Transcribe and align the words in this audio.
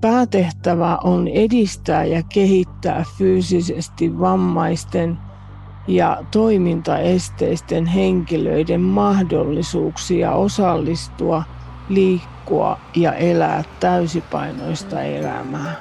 päätehtävä 0.00 0.98
on 1.04 1.28
edistää 1.28 2.04
ja 2.04 2.22
kehittää 2.22 3.04
fyysisesti 3.18 4.18
vammaisten 4.20 5.18
ja 5.86 6.24
toimintaesteisten 6.30 7.86
henkilöiden 7.86 8.80
mahdollisuuksia 8.80 10.32
osallistua, 10.32 11.42
liikkua 11.88 12.78
ja 12.96 13.12
elää 13.12 13.64
täysipainoista 13.80 15.02
elämää. 15.02 15.76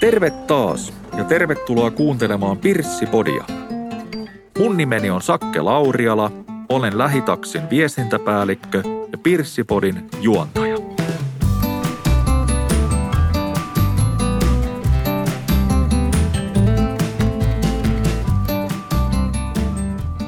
Terve 0.00 0.30
taas 0.30 0.92
ja 1.16 1.24
tervetuloa 1.24 1.90
kuuntelemaan 1.90 2.58
Pirssipodia. 2.58 3.44
Mun 4.58 4.76
nimeni 4.76 5.10
on 5.10 5.22
Sakke 5.22 5.60
Lauriala, 5.60 6.30
olen 6.68 6.98
Lähitaksin 6.98 7.70
viestintäpäällikkö 7.70 8.82
ja 9.12 9.18
Pirssipodin 9.18 10.10
juontaja. 10.20 10.63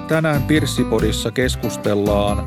Tänään 0.08 0.42
Pirssipodissa 0.42 1.30
keskustellaan 1.30 2.46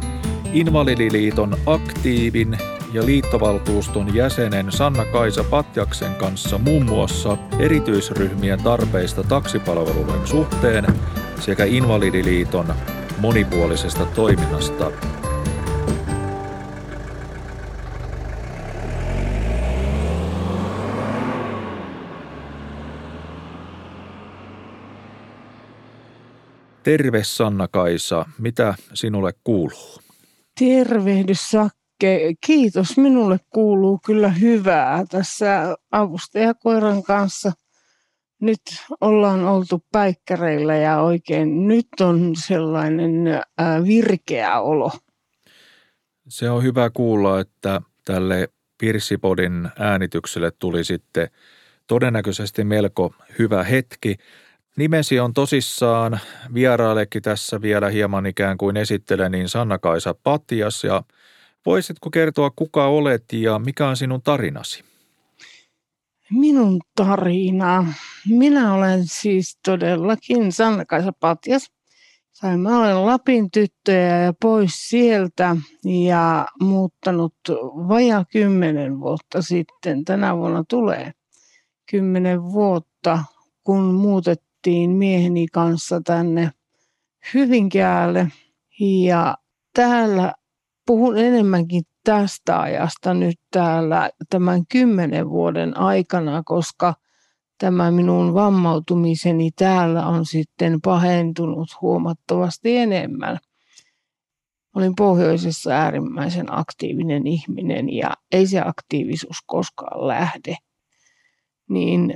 Invalidiliiton 0.54 1.58
aktiivin 1.66 2.58
ja 2.94 3.06
liittovaltuuston 3.06 4.16
jäsenen 4.16 4.72
Sanna-Kaisa 4.72 5.44
Patjaksen 5.44 6.16
kanssa 6.16 6.58
muun 6.58 6.86
muassa 6.86 7.38
erityisryhmien 7.60 8.64
tarpeista 8.64 9.24
taksipalveluiden 9.24 10.28
suhteen 10.28 10.86
sekä 11.40 11.66
Invalidiliiton 11.66 12.74
monipuolisesta 13.18 14.06
toiminnasta. 14.06 14.92
Terve 26.84 27.24
Sanna-Kaisa, 27.24 28.26
mitä 28.38 28.74
sinulle 28.94 29.34
kuuluu? 29.44 30.02
Tervehdys 30.60 31.50
Sakke. 31.52 32.34
Kiitos. 32.46 32.98
Minulle 32.98 33.40
kuuluu 33.50 34.00
kyllä 34.06 34.30
hyvää 34.30 35.06
tässä 35.10 35.78
avustajakoiran 35.92 37.04
kanssa. 37.04 37.52
Nyt 38.42 38.62
ollaan 39.02 39.46
oltu 39.46 39.84
päikkäreillä 39.92 40.76
ja 40.76 41.02
oikein 41.02 41.68
nyt 41.68 41.88
on 42.02 42.34
sellainen 42.48 43.12
virkeä 43.88 44.60
olo. 44.60 44.92
Se 46.28 46.50
on 46.50 46.64
hyvä 46.64 46.90
kuulla, 46.90 47.40
että 47.40 47.82
tälle 48.06 48.50
Pirsipodin 48.78 49.70
äänitykselle 49.80 50.52
tuli 50.52 50.84
sitten 50.84 51.30
todennäköisesti 51.88 52.64
melko 52.64 53.14
hyvä 53.40 53.64
hetki. 53.64 54.16
Nimesi 54.80 55.20
on 55.20 55.34
tosissaan, 55.34 56.20
vieraillekin 56.54 57.22
tässä 57.22 57.62
vielä 57.62 57.90
hieman 57.90 58.26
ikään 58.26 58.58
kuin 58.58 58.78
esittelen, 58.78 59.32
niin 59.32 59.50
Sanna-Kaisa 59.50 60.16
Patias 60.24 60.84
ja 60.84 61.04
voisitko 61.66 62.10
kertoa 62.10 62.52
kuka 62.56 62.88
olet 62.88 63.24
ja 63.34 63.60
mikä 63.60 63.88
on 63.88 63.98
sinun 63.98 64.22
tarinasi? 64.22 64.84
Minun 66.32 66.82
tarina. 66.96 67.94
Minä 68.30 68.74
olen 68.74 69.08
siis 69.08 69.58
todellakin 69.66 70.52
Sanna-Kaisa 70.52 71.12
Patias. 71.20 71.72
Mä 72.58 72.80
olen 72.80 73.06
Lapin 73.06 73.52
tyttöjä 73.52 74.18
ja 74.20 74.34
pois 74.42 74.90
sieltä 74.90 75.56
ja 76.06 76.46
muuttanut 76.62 77.36
vajaa 77.88 78.26
kymmenen 78.32 79.00
vuotta 79.00 79.42
sitten. 79.42 80.06
Tänä 80.06 80.38
vuonna 80.38 80.64
tulee 80.70 81.12
kymmenen 81.92 82.44
vuotta, 82.44 83.24
kun 83.64 83.84
muutettiin 83.84 84.49
muutettiin 84.60 84.90
mieheni 84.90 85.48
kanssa 85.48 86.02
tänne 86.06 86.52
Hyvinkäälle 87.34 88.28
ja 88.80 89.38
täällä 89.74 90.34
puhun 90.86 91.18
enemmänkin 91.18 91.84
tästä 92.04 92.62
ajasta 92.62 93.14
nyt 93.14 93.36
täällä 93.52 94.10
tämän 94.30 94.62
kymmenen 94.72 95.30
vuoden 95.30 95.78
aikana, 95.78 96.44
koska 96.46 96.94
tämä 97.58 97.92
minun 97.92 98.34
vammautumiseni 98.34 99.52
täällä 99.52 100.08
on 100.08 100.26
sitten 100.26 100.82
pahentunut 100.82 101.68
huomattavasti 101.82 102.78
enemmän. 102.78 103.38
Olin 104.76 104.96
pohjoisessa 104.96 105.72
äärimmäisen 105.72 106.46
aktiivinen 106.50 107.28
ihminen 107.28 107.94
ja 107.94 108.10
ei 108.32 108.48
se 108.48 108.62
aktiivisuus 108.66 109.38
koskaan 109.46 110.08
lähde. 110.08 110.56
Niin 111.70 112.14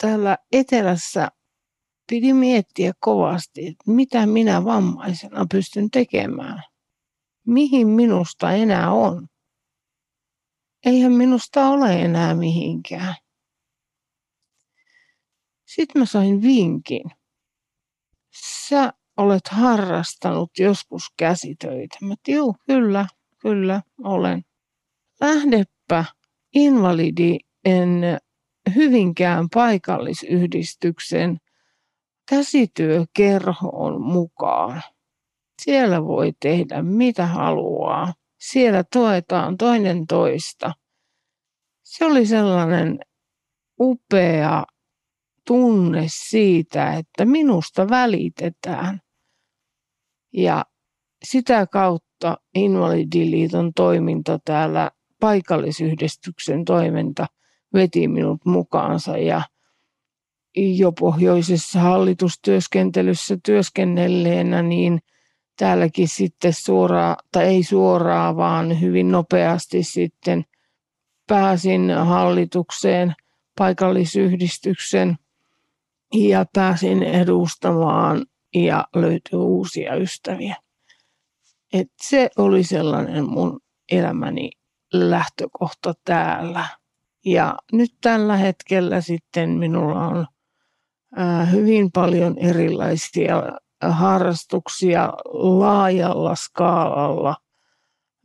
täällä 0.00 0.38
etelässä 0.52 1.28
piti 2.06 2.32
miettiä 2.32 2.92
kovasti, 3.00 3.66
että 3.66 3.90
mitä 3.90 4.26
minä 4.26 4.64
vammaisena 4.64 5.46
pystyn 5.50 5.90
tekemään. 5.90 6.62
Mihin 7.46 7.88
minusta 7.88 8.52
enää 8.52 8.92
on? 8.92 9.28
Eihän 10.86 11.12
minusta 11.12 11.68
ole 11.68 12.02
enää 12.02 12.34
mihinkään. 12.34 13.14
Sitten 15.64 16.02
mä 16.02 16.06
sain 16.06 16.42
vinkin. 16.42 17.02
Sä 18.68 18.92
olet 19.16 19.48
harrastanut 19.48 20.50
joskus 20.58 21.02
käsitöitä. 21.16 21.98
Mä 22.02 22.14
juu, 22.28 22.56
kyllä, 22.66 23.06
kyllä, 23.38 23.82
olen. 24.04 24.44
Lähdepä 25.20 26.04
invalidien 26.54 27.40
Hyvinkään 28.74 29.48
paikallisyhdistyksen 29.54 31.38
käsityökerhoon 32.28 34.02
mukaan. 34.02 34.82
Siellä 35.62 36.04
voi 36.04 36.32
tehdä 36.40 36.82
mitä 36.82 37.26
haluaa. 37.26 38.14
Siellä 38.40 38.84
tuetaan 38.92 39.56
toinen 39.56 40.06
toista. 40.06 40.72
Se 41.82 42.04
oli 42.04 42.26
sellainen 42.26 42.98
upea 43.80 44.64
tunne 45.46 46.04
siitä, 46.06 46.92
että 46.92 47.24
minusta 47.24 47.88
välitetään. 47.88 49.00
Ja 50.32 50.64
sitä 51.24 51.66
kautta 51.66 52.36
Invalidiliiton 52.54 53.72
toiminta 53.74 54.38
täällä, 54.44 54.90
paikallisyhdistyksen 55.20 56.64
toiminta 56.64 57.26
veti 57.74 58.08
minut 58.08 58.44
mukaansa 58.44 59.18
ja– 59.18 59.42
jo 60.56 60.92
pohjoisessa 60.92 61.80
hallitustyöskentelyssä 61.80 63.36
työskennelleenä, 63.44 64.62
niin 64.62 65.00
täälläkin 65.58 66.08
sitten 66.08 66.52
suoraan, 66.52 67.16
tai 67.32 67.44
ei 67.44 67.62
suoraan, 67.62 68.36
vaan 68.36 68.80
hyvin 68.80 69.10
nopeasti 69.10 69.82
sitten 69.82 70.44
pääsin 71.26 71.90
hallitukseen 71.90 73.14
paikallisyhdistyksen 73.58 75.16
ja 76.14 76.46
pääsin 76.52 77.02
edustamaan 77.02 78.26
ja 78.54 78.86
löytyi 78.94 79.38
uusia 79.38 79.94
ystäviä. 79.94 80.56
Et 81.72 81.88
se 82.02 82.30
oli 82.38 82.64
sellainen 82.64 83.28
mun 83.28 83.60
elämäni 83.92 84.50
lähtökohta 84.92 85.94
täällä. 86.04 86.64
Ja 87.24 87.54
nyt 87.72 87.90
tällä 88.00 88.36
hetkellä 88.36 89.00
sitten 89.00 89.50
minulla 89.50 90.06
on 90.06 90.26
hyvin 91.52 91.92
paljon 91.92 92.38
erilaisia 92.38 93.42
harrastuksia 93.82 95.12
laajalla 95.32 96.34
skaalalla. 96.34 97.36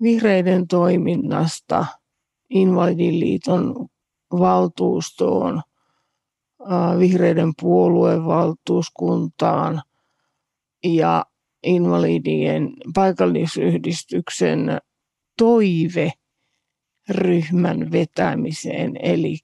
Vihreiden 0.01 0.68
toiminnasta 0.68 1.86
Invalidiliiton 2.50 3.88
valtuustoon, 4.31 5.62
vihreiden 7.00 7.54
puolueen 7.62 8.25
valtuuskuntaan 8.25 9.81
ja 10.83 11.25
invalidien 11.63 12.74
paikallisyhdistyksen 12.95 14.77
toive-ryhmän 15.38 17.92
vetämiseen, 17.92 18.92
eli 19.04 19.38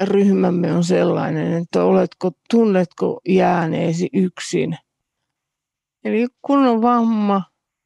ryhmämme 0.00 0.72
on 0.72 0.84
sellainen, 0.84 1.62
että 1.62 1.84
oletko, 1.84 2.30
tunnetko 2.50 3.20
jääneesi 3.28 4.08
yksin. 4.12 4.76
Eli 6.04 6.26
kun 6.42 6.58
on 6.58 6.82
vamma, 6.82 7.42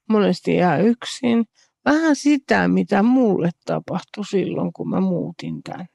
monesti 0.08 0.56
jää 0.56 0.78
yksin. 0.78 1.44
Vähän 1.84 2.16
sitä, 2.16 2.68
mitä 2.68 3.02
mulle 3.02 3.50
tapahtui 3.64 4.24
silloin, 4.24 4.72
kun 4.72 4.90
mä 4.90 5.00
muutin 5.00 5.62
tänne. 5.62 5.88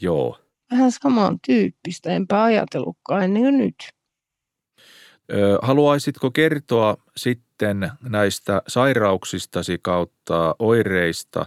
Joo. 0.00 0.38
Vähän 0.70 0.92
samantyyppistä, 0.92 2.10
enpä 2.10 2.42
ajatellutkaan 2.42 3.24
ennen 3.24 3.42
kuin 3.42 3.58
nyt. 3.58 3.74
Haluaisitko 5.62 6.30
kertoa 6.30 6.96
sitten 7.16 7.90
näistä 8.08 8.62
sairauksistasi 8.68 9.78
kautta 9.82 10.54
oireista, 10.58 11.46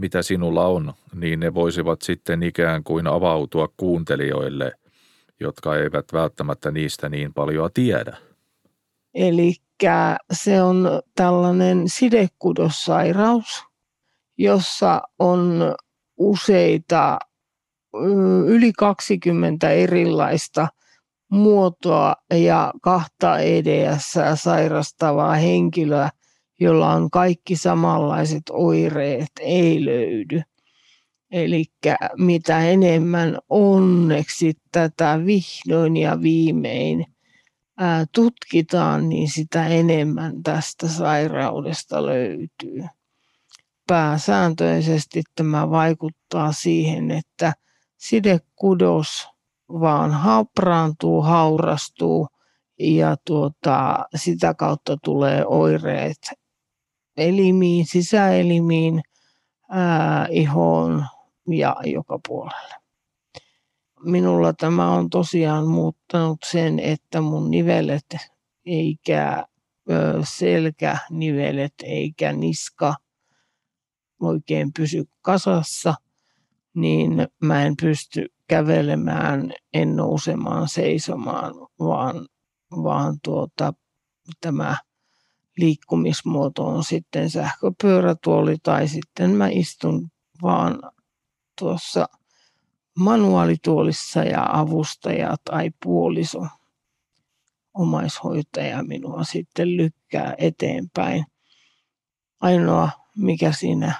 mitä 0.00 0.22
sinulla 0.22 0.66
on, 0.66 0.94
niin 1.14 1.40
ne 1.40 1.54
voisivat 1.54 2.02
sitten 2.02 2.42
ikään 2.42 2.84
kuin 2.84 3.06
avautua 3.06 3.68
kuuntelijoille, 3.76 4.72
jotka 5.40 5.76
eivät 5.76 6.04
välttämättä 6.12 6.70
niistä 6.70 7.08
niin 7.08 7.34
paljon 7.34 7.70
tiedä? 7.74 8.16
Eli 9.14 9.54
se 10.32 10.62
on 10.62 11.02
tällainen 11.14 11.88
sidekudossairaus, 11.88 13.64
jossa 14.38 15.02
on 15.18 15.74
useita, 16.16 17.18
yli 18.46 18.72
20 18.72 19.70
erilaista 19.70 20.68
muotoa 21.30 22.14
ja 22.34 22.72
kahta 22.82 23.38
EDS 23.38 24.18
sairastavaa 24.34 25.34
henkilöä, 25.34 26.10
jolla 26.60 26.92
on 26.92 27.10
kaikki 27.10 27.56
samanlaiset 27.56 28.42
oireet, 28.50 29.30
ei 29.40 29.84
löydy. 29.84 30.42
Eli 31.30 31.64
mitä 32.18 32.60
enemmän 32.60 33.38
onneksi 33.48 34.52
tätä 34.72 35.20
vihdoin 35.26 35.96
ja 35.96 36.22
viimein 36.22 37.06
tutkitaan, 38.12 39.08
niin 39.08 39.28
sitä 39.28 39.66
enemmän 39.66 40.42
tästä 40.42 40.88
sairaudesta 40.88 42.06
löytyy. 42.06 42.84
Pääsääntöisesti 43.86 45.22
tämä 45.34 45.70
vaikuttaa 45.70 46.52
siihen, 46.52 47.10
että 47.10 47.52
sidekudos 47.96 49.28
vaan 49.68 50.12
hapraantuu, 50.12 51.22
haurastuu 51.22 52.28
ja 52.78 53.16
tuota, 53.26 53.98
sitä 54.14 54.54
kautta 54.54 54.96
tulee 55.04 55.46
oireet 55.46 56.39
elimiin, 57.20 57.86
sisäelimiin, 57.86 59.02
ää, 59.70 60.26
ihoon 60.30 61.06
ja 61.48 61.76
joka 61.84 62.18
puolelle. 62.28 62.74
Minulla 64.04 64.52
tämä 64.52 64.90
on 64.90 65.10
tosiaan 65.10 65.68
muuttanut 65.68 66.38
sen, 66.44 66.78
että 66.78 67.20
mun 67.20 67.50
nivelet 67.50 68.16
eikä 68.66 69.44
selkänivelet 70.24 71.74
eikä 71.82 72.32
niska 72.32 72.94
oikein 74.20 74.72
pysy 74.72 75.04
kasassa, 75.22 75.94
niin 76.74 77.28
mä 77.42 77.64
en 77.64 77.74
pysty 77.82 78.26
kävelemään, 78.48 79.52
en 79.74 79.96
nousemaan, 79.96 80.68
seisomaan, 80.68 81.54
vaan, 81.78 82.26
vaan 82.70 83.18
tuota, 83.24 83.72
tämä 84.40 84.76
liikkumismuoto 85.60 86.66
on 86.66 86.84
sitten 86.84 87.30
sähköpyörätuoli 87.30 88.56
tai 88.62 88.88
sitten 88.88 89.30
mä 89.30 89.48
istun 89.48 90.08
vaan 90.42 90.82
tuossa 91.58 92.08
manuaalituolissa 92.98 94.24
ja 94.24 94.46
avustaja 94.52 95.36
tai 95.44 95.70
puoliso 95.84 96.46
omaishoitaja 97.74 98.82
minua 98.82 99.24
sitten 99.24 99.76
lykkää 99.76 100.34
eteenpäin. 100.38 101.24
Ainoa, 102.40 102.90
mikä 103.16 103.52
siinä 103.52 103.94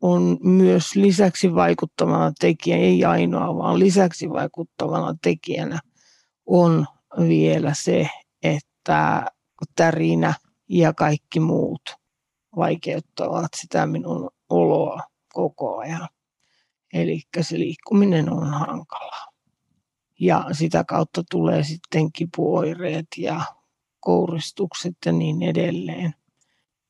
on 0.00 0.38
myös 0.42 0.96
lisäksi 0.96 1.54
vaikuttavana 1.54 2.32
tekijänä, 2.40 2.82
ei 2.82 3.04
ainoa, 3.04 3.56
vaan 3.56 3.78
lisäksi 3.78 4.30
vaikuttavana 4.30 5.14
tekijänä 5.22 5.80
on 6.46 6.86
vielä 7.18 7.74
se, 7.74 8.08
että 8.42 9.26
tärinä 9.76 10.34
ja 10.68 10.92
kaikki 10.92 11.40
muut 11.40 11.82
vaikeuttavat 12.56 13.48
sitä 13.56 13.86
minun 13.86 14.30
oloa 14.48 15.00
koko 15.32 15.78
ajan. 15.78 16.08
Eli 16.92 17.22
se 17.40 17.58
liikkuminen 17.58 18.32
on 18.32 18.46
hankalaa. 18.46 19.26
Ja 20.20 20.46
sitä 20.52 20.84
kautta 20.84 21.22
tulee 21.30 21.62
sitten 21.62 22.12
kipuoireet 22.12 23.06
ja 23.16 23.40
kouristukset 24.00 24.96
ja 25.06 25.12
niin 25.12 25.42
edelleen. 25.42 26.14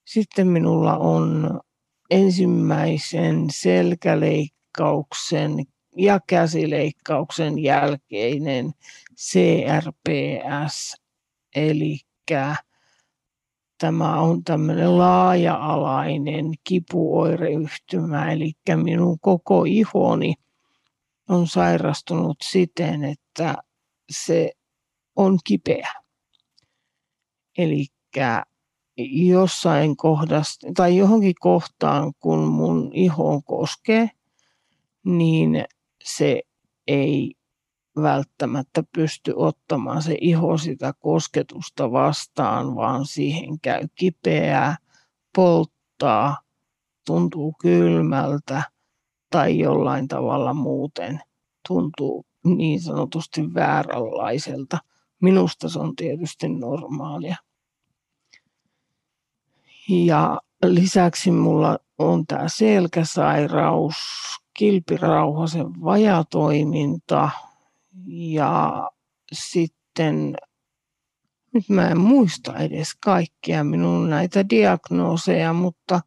Sitten 0.05 0.49
minulla 0.49 0.97
on 0.97 1.61
ensimmäisen 2.11 3.47
selkäleikkauksen 3.51 5.51
ja 5.97 6.21
käsileikkauksen 6.27 7.59
jälkeinen 7.59 8.73
CRPS, 9.17 10.97
eli 11.55 11.99
tämä 13.85 14.21
on 14.21 14.45
tämmöinen 14.45 14.99
laaja-alainen 14.99 16.45
kipuoireyhtymä, 16.65 18.33
eli 18.33 18.53
minun 18.77 19.19
koko 19.21 19.65
ihoni 19.65 20.35
on 21.29 21.47
sairastunut 21.47 22.37
siten, 22.43 23.05
että 23.05 23.57
se 24.11 24.53
on 25.17 25.39
kipeä. 25.45 25.89
Eli 27.59 27.87
jossain 29.27 29.97
kohdassa 29.97 30.69
tai 30.77 30.97
johonkin 30.97 31.35
kohtaan, 31.41 32.13
kun 32.21 32.39
mun 32.39 32.91
ihoon 32.93 33.43
koskee, 33.43 34.11
niin 35.05 35.65
se 36.05 36.43
ei 36.87 37.35
välttämättä 38.03 38.83
pysty 38.95 39.33
ottamaan 39.37 40.03
se 40.03 40.17
iho 40.21 40.59
sitä 40.59 40.93
kosketusta 40.99 41.93
vastaan, 41.93 42.75
vaan 42.75 43.07
siihen 43.07 43.61
käy 43.61 43.89
kipeää, 43.95 44.77
polttaa, 45.35 46.39
tuntuu 47.07 47.55
kylmältä 47.61 48.63
tai 49.31 49.59
jollain 49.59 50.09
tavalla 50.09 50.55
muuten 50.55 51.21
tuntuu 51.69 52.27
niin 52.45 52.81
sanotusti 52.81 53.55
vääränlaiselta. 53.55 54.79
Minusta 55.21 55.69
se 55.69 55.79
on 55.79 55.97
tietysti 55.97 56.49
normaalia. 56.49 57.37
Ja 59.89 60.41
lisäksi 60.65 61.31
mulla 61.31 61.79
on 61.99 62.27
tämä 62.27 62.49
selkäsairaus, 62.49 63.95
kilpirauhasen 64.55 65.67
vajatoiminta 65.85 67.31
ja 68.07 68.91
sitten 69.33 70.37
nyt 71.55 71.69
mä 71.69 71.89
en 71.89 72.01
muista 72.01 72.59
edes 72.59 72.89
kaikkia 73.05 73.65
minun 73.65 74.11
näitä 74.11 74.49
diagnooseja, 74.51 75.53
mutta, 75.53 76.01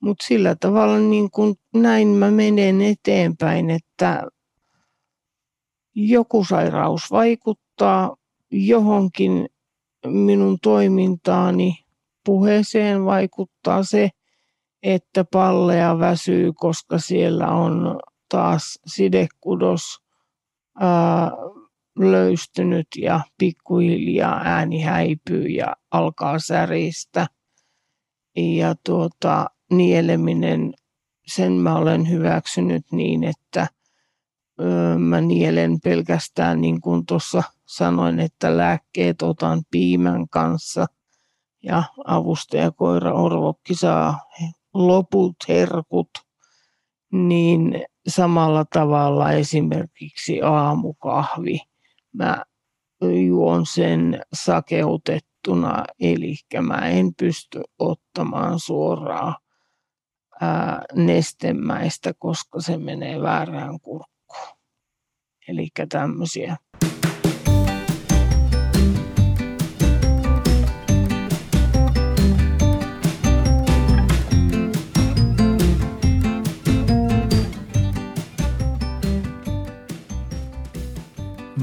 mutta 0.00 0.26
sillä 0.26 0.56
tavalla 0.60 0.98
niin 0.98 1.30
kuin 1.30 1.54
näin 1.74 2.08
mä 2.08 2.30
menen 2.30 2.82
eteenpäin, 2.82 3.70
että 3.70 4.22
joku 5.94 6.44
sairaus 6.44 7.10
vaikuttaa 7.10 8.16
johonkin 8.50 9.48
minun 10.06 10.58
toimintaani 10.62 11.84
puheeseen 12.24 13.04
vaikuttaa 13.04 13.82
se, 13.82 14.10
että 14.82 15.24
pallea 15.32 15.98
väsyy, 15.98 16.52
koska 16.52 16.98
siellä 16.98 17.48
on 17.48 18.00
taas 18.28 18.78
sidekudos 18.86 20.03
löystynyt 21.98 22.86
ja 22.98 23.20
pikkuhiljaa 23.38 24.40
ääni 24.44 24.82
häipyy 24.82 25.46
ja 25.46 25.76
alkaa 25.90 26.38
säristä. 26.38 27.26
Ja 28.36 28.74
tuota, 28.84 29.46
nieleminen, 29.70 30.74
sen 31.26 31.52
mä 31.52 31.76
olen 31.76 32.10
hyväksynyt 32.10 32.84
niin, 32.92 33.24
että 33.24 33.66
ö, 34.60 34.98
mä 34.98 35.20
nielen 35.20 35.80
pelkästään 35.84 36.60
niin 36.60 36.80
kuin 36.80 37.06
tuossa 37.06 37.42
sanoin, 37.66 38.20
että 38.20 38.56
lääkkeet 38.56 39.22
otan 39.22 39.62
piimän 39.70 40.28
kanssa– 40.28 40.86
ja 41.64 41.82
avustajakoira 42.04 43.12
Orvokki 43.12 43.74
saa 43.74 44.20
loput 44.74 45.36
herkut, 45.48 46.10
niin 47.12 47.84
samalla 48.08 48.64
tavalla 48.72 49.32
esimerkiksi 49.32 50.42
aamukahvi. 50.42 51.58
Mä 52.12 52.44
juon 53.26 53.66
sen 53.66 54.22
sakeutettuna, 54.32 55.84
eli 56.00 56.34
mä 56.62 56.88
en 56.88 57.14
pysty 57.14 57.62
ottamaan 57.78 58.60
suoraan 58.60 59.34
ää, 60.40 60.82
nestemäistä, 60.94 62.12
koska 62.18 62.60
se 62.60 62.76
menee 62.78 63.22
väärään 63.22 63.80
kurkkuun. 63.80 64.58
Eli 65.48 65.68
tämmöisiä 65.88 66.56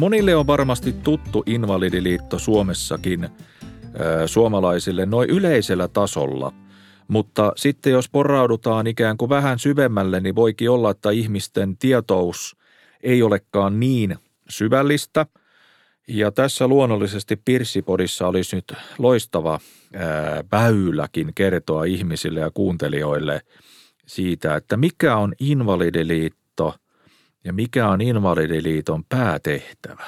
Monille 0.02 0.36
on 0.36 0.48
varmasti 0.48 0.94
tuttu 0.94 1.44
Invalidiliitto 1.46 2.40
Suomessakin 2.40 3.30
suomalaisille 4.26 5.06
noin 5.06 5.30
yleisellä 5.30 5.88
tasolla. 5.88 6.54
Mutta 7.08 7.54
sitten 7.56 7.94
jos 7.94 8.10
poraudutaan 8.10 8.88
ikään 8.88 9.18
kuin 9.18 9.30
vähän 9.30 9.60
syvemmälle, 9.60 10.20
niin 10.20 10.36
voikin 10.36 10.70
olla, 10.70 10.92
että 10.92 11.12
ihmisten 11.12 11.78
tietous 11.78 12.58
ei 13.04 13.24
olekaan 13.24 13.80
niin 13.80 14.16
syvällistä. 14.50 15.26
Ja 16.08 16.32
tässä 16.32 16.68
luonnollisesti 16.68 17.36
Pirssipodissa 17.36 18.28
olisi 18.28 18.56
nyt 18.56 18.74
loistava 18.98 19.60
väyläkin 20.52 21.32
kertoa 21.36 21.84
ihmisille 21.84 22.40
ja 22.40 22.52
kuuntelijoille 22.54 23.42
siitä, 24.06 24.56
että 24.56 24.78
mikä 24.78 25.18
on 25.18 25.34
Invalidiliitto 25.40 26.41
ja 27.44 27.54
mikä 27.54 27.90
on 27.90 28.02
Invalidiliiton 28.02 29.04
päätehtävä. 29.10 30.06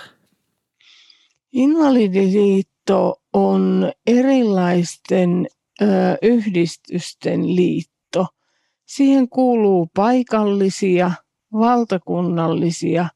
Invalidiliitto 1.51 3.21
on 3.33 3.91
erilaisten 4.07 5.47
ö, 5.81 5.85
yhdistysten 6.21 7.55
liitto. 7.55 8.27
Siihen 8.85 9.29
kuuluu 9.29 9.89
paikallisia, 9.95 11.11
valtakunnallisia 11.53 13.09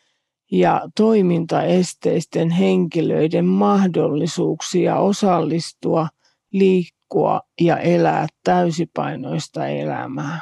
ja 0.52 0.80
toimintaesteisten 0.96 2.50
henkilöiden 2.50 3.44
mahdollisuuksia 3.44 4.96
osallistua, 4.96 6.08
liikkua 6.52 7.40
ja 7.60 7.78
elää 7.78 8.26
täysipainoista 8.44 9.66
elämää. 9.66 10.40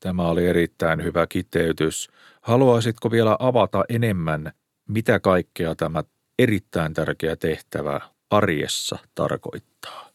Tämä 0.00 0.28
oli 0.28 0.46
erittäin 0.46 1.04
hyvä 1.04 1.26
kiteytys. 1.26 2.08
Haluaisitko 2.40 3.10
vielä 3.10 3.36
avata 3.38 3.84
enemmän, 3.88 4.52
mitä 4.88 5.20
kaikkea 5.20 5.74
tämä 5.74 6.04
erittäin 6.38 6.94
tärkeä 6.94 7.36
tehtävä 7.36 8.00
arjessa 8.30 8.98
tarkoittaa? 9.14 10.06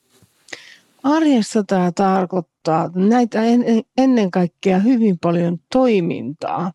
Arjessa 1.04 1.64
tämä 1.64 1.92
tarkoittaa 1.92 2.90
näitä 2.96 3.40
ennen 3.98 4.32
kaikkea 4.32 4.80
hyvin 4.80 5.20
paljon 5.20 5.58
toimintaa. 5.72 6.72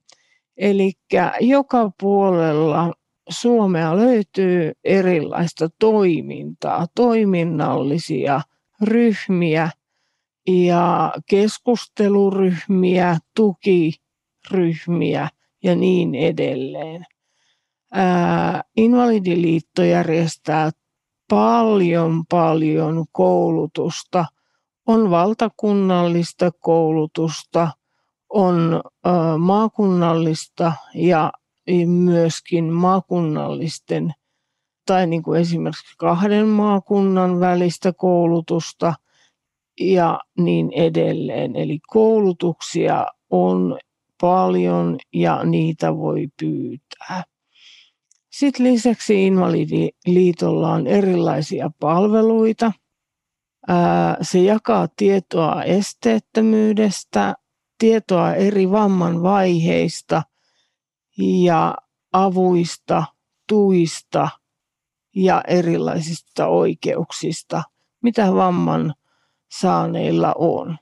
Eli 0.56 0.92
joka 1.40 1.90
puolella 2.00 2.92
Suomea 3.28 3.96
löytyy 3.96 4.72
erilaista 4.84 5.68
toimintaa, 5.78 6.86
toiminnallisia 6.94 8.40
ryhmiä 8.82 9.70
ja 10.46 11.12
keskusteluryhmiä, 11.30 13.18
tukiryhmiä 13.36 15.28
ja 15.64 15.76
niin 15.76 16.14
edelleen. 16.14 17.06
Ää, 17.92 18.62
Invalidiliitto 18.76 19.84
järjestää 19.84 20.70
paljon 21.30 22.24
paljon 22.30 23.04
koulutusta. 23.12 24.24
On 24.86 25.10
valtakunnallista 25.10 26.50
koulutusta– 26.60 27.68
on 28.36 28.80
maakunnallista 29.38 30.72
ja 30.94 31.32
myöskin 31.86 32.64
maakunnallisten 32.64 34.14
tai 34.86 35.06
niin 35.06 35.22
kuin 35.22 35.40
esimerkiksi 35.40 35.94
kahden 35.98 36.46
maakunnan 36.46 37.40
välistä 37.40 37.92
koulutusta 37.92 38.94
ja 39.80 40.20
niin 40.38 40.72
edelleen. 40.72 41.56
Eli 41.56 41.78
koulutuksia 41.86 43.06
on 43.30 43.78
paljon 44.20 44.98
ja 45.12 45.44
niitä 45.44 45.96
voi 45.96 46.28
pyytää. 46.40 47.24
Sitten 48.30 48.66
lisäksi 48.66 49.26
Invalidiliitolla 49.26 50.72
on 50.72 50.86
erilaisia 50.86 51.70
palveluita. 51.80 52.72
Se 54.22 54.42
jakaa 54.42 54.88
tietoa 54.96 55.62
esteettömyydestä 55.62 57.34
tietoa 57.78 58.34
eri 58.34 58.70
vamman 58.70 59.22
vaiheista 59.22 60.22
ja 61.18 61.74
avuista, 62.12 63.04
tuista 63.48 64.28
ja 65.16 65.42
erilaisista 65.48 66.46
oikeuksista, 66.46 67.62
mitä 68.02 68.34
vamman 68.34 68.94
saaneilla 69.60 70.34
on. 70.38 70.78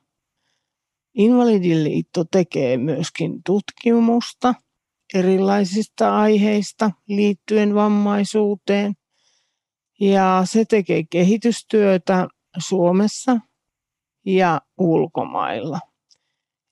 Invalidiliitto 1.15 2.25
tekee 2.25 2.77
myöskin 2.77 3.43
tutkimusta 3.43 4.55
erilaisista 5.15 6.17
aiheista 6.21 6.91
liittyen 7.09 7.75
vammaisuuteen 7.75 8.95
ja 10.01 10.43
se 10.45 10.65
tekee 10.65 11.05
kehitystyötä 11.11 12.29
Suomessa 12.59 13.37
ja 14.27 14.61
ulkomailla. 14.79 15.81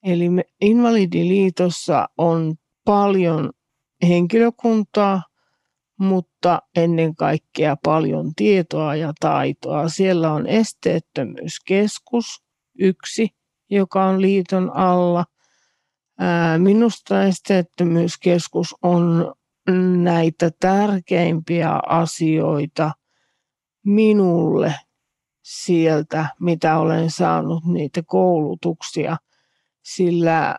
Eli 0.02 0.30
me 0.30 0.44
Invalidiliitossa 0.60 2.08
on 2.18 2.54
paljon 2.84 3.50
henkilökuntaa, 4.08 5.22
mutta 5.98 6.62
ennen 6.76 7.14
kaikkea 7.16 7.76
paljon 7.84 8.34
tietoa 8.36 8.96
ja 8.96 9.12
taitoa. 9.20 9.88
Siellä 9.88 10.32
on 10.32 10.46
esteettömyyskeskus, 10.46 12.42
yksi, 12.78 13.28
joka 13.70 14.04
on 14.04 14.20
liiton 14.20 14.76
alla. 14.76 15.24
Minusta 16.58 17.24
esteettömyyskeskus 17.24 18.74
on 18.82 19.34
näitä 20.02 20.50
tärkeimpiä 20.60 21.70
asioita 21.86 22.92
minulle 23.86 24.74
sieltä, 25.42 26.26
mitä 26.40 26.78
olen 26.78 27.10
saanut 27.10 27.64
niitä 27.64 28.02
koulutuksia– 28.06 29.16
sillä 29.82 30.58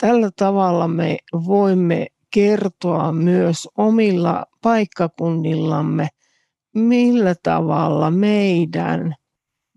tällä 0.00 0.30
tavalla 0.36 0.88
me 0.88 1.16
voimme 1.32 2.06
kertoa 2.30 3.12
myös 3.12 3.68
omilla 3.78 4.46
paikkakunnillamme, 4.62 6.08
millä 6.74 7.34
tavalla 7.42 8.10
meidän 8.10 9.14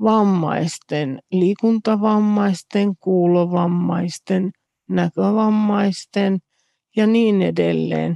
vammaisten, 0.03 1.19
liikuntavammaisten, 1.31 2.97
kuulovammaisten, 2.97 4.51
näkövammaisten 4.89 6.39
ja 6.95 7.07
niin 7.07 7.41
edelleen 7.41 8.15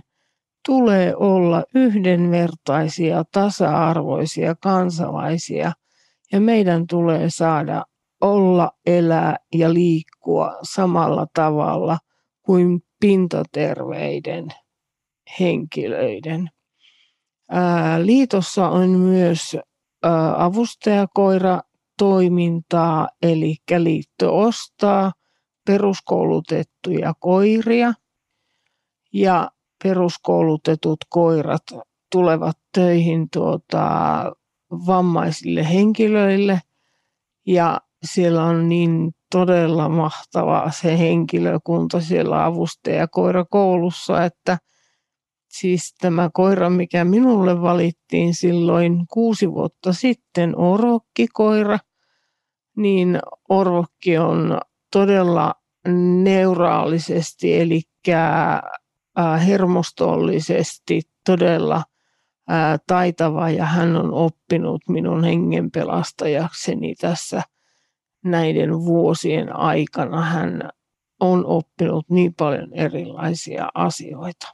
tulee 0.66 1.16
olla 1.16 1.64
yhdenvertaisia, 1.76 3.24
tasa-arvoisia 3.32 4.56
kansalaisia. 4.56 5.72
Ja 6.32 6.40
meidän 6.42 6.88
tulee 6.88 7.30
saada 7.30 7.86
olla, 8.24 8.72
elää 8.86 9.38
ja 9.54 9.74
liikkua 9.74 10.58
samalla 10.64 11.28
tavalla 11.34 11.98
kuin 12.42 12.82
pintaterveiden 13.00 14.48
henkilöiden. 15.40 16.50
Ää, 17.50 18.06
liitossa 18.06 18.70
on 18.70 18.90
myös 18.90 19.58
avustajakoira 20.38 21.62
toimintaa, 21.98 23.10
eli 23.22 23.56
liitto 23.78 24.40
ostaa 24.40 25.12
peruskoulutettuja 25.66 27.14
koiria 27.20 27.94
ja 29.14 29.52
peruskoulutetut 29.84 31.00
koirat 31.10 31.64
tulevat 32.12 32.58
töihin 32.74 33.28
tuota, 33.34 33.86
vammaisille 34.72 35.70
henkilöille 35.70 36.62
ja 37.48 37.82
siellä 38.04 38.44
on 38.44 38.70
niin 38.70 39.12
todella 39.32 39.90
mahtava 39.90 40.72
se 40.72 41.00
henkilökunta 41.00 42.02
siellä 42.02 42.46
avustajakoirakoulussa, 42.46 44.26
että 44.26 44.58
siis 45.50 45.96
tämä 46.02 46.30
koira, 46.34 46.70
mikä 46.70 47.06
minulle 47.06 47.62
valittiin 47.62 48.34
silloin 48.34 49.04
kuusi 49.14 49.52
vuotta 49.52 49.94
sitten, 49.94 50.58
Orokki-koira, 50.58 51.80
niin 52.78 53.20
Orokki 53.50 54.18
on 54.18 54.58
todella 54.92 55.54
neuraalisesti, 56.24 57.60
eli 57.60 57.82
hermostollisesti 59.48 61.02
todella 61.26 61.84
taitava 62.88 63.50
ja 63.50 63.66
hän 63.66 63.96
on 63.96 64.14
oppinut 64.14 64.82
minun 64.90 65.24
hengenpelastajakseni 65.24 66.96
tässä 66.96 67.42
näiden 68.24 68.86
vuosien 68.86 69.56
aikana. 69.56 70.22
Hän 70.22 70.70
on 71.20 71.46
oppinut 71.46 72.06
niin 72.10 72.34
paljon 72.34 72.74
erilaisia 72.74 73.70
asioita. 73.74 74.48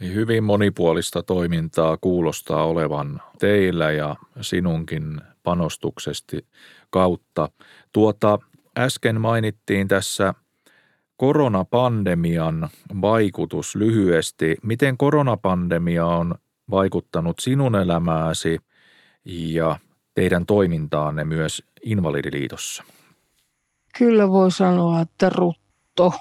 Hyvin 0.00 0.44
monipuolista 0.44 1.22
toimintaa 1.22 1.98
kuulostaa 2.00 2.66
olevan 2.66 3.22
teillä 3.38 3.90
ja 3.90 4.16
sinunkin 4.40 5.20
panostuksesti 5.42 6.46
kautta. 6.90 7.48
Tuota, 7.92 8.38
äsken 8.78 9.20
mainittiin 9.20 9.88
tässä 9.88 10.34
koronapandemian 11.16 12.68
vaikutus 13.00 13.76
lyhyesti. 13.76 14.56
Miten 14.62 14.96
koronapandemia 14.96 16.06
on 16.06 16.34
vaikuttanut 16.70 17.38
sinun 17.38 17.76
elämääsi 17.76 18.58
ja 19.24 19.78
teidän 20.14 20.46
toimintaanne 20.46 21.24
myös 21.24 21.62
Invalidiliitossa? 21.82 22.84
Kyllä 23.98 24.28
voi 24.28 24.50
sanoa, 24.50 25.00
että 25.00 25.28
rutto, 25.28 26.12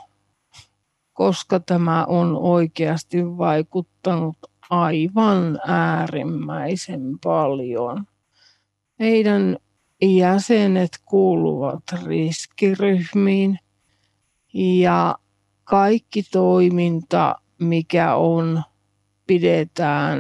koska 1.14 1.60
tämä 1.60 2.06
on 2.06 2.36
oikeasti 2.36 3.18
vaikuttanut 3.38 4.38
aivan 4.70 5.60
äärimmäisen 5.68 7.02
paljon. 7.24 8.06
Meidän 9.00 9.58
jäsenet 10.02 11.00
kuuluvat 11.06 11.84
riskiryhmiin 12.06 13.60
ja 14.54 15.16
kaikki 15.64 16.24
toiminta, 16.32 17.36
mikä 17.60 18.16
on, 18.16 18.64
pidetään 19.28 20.20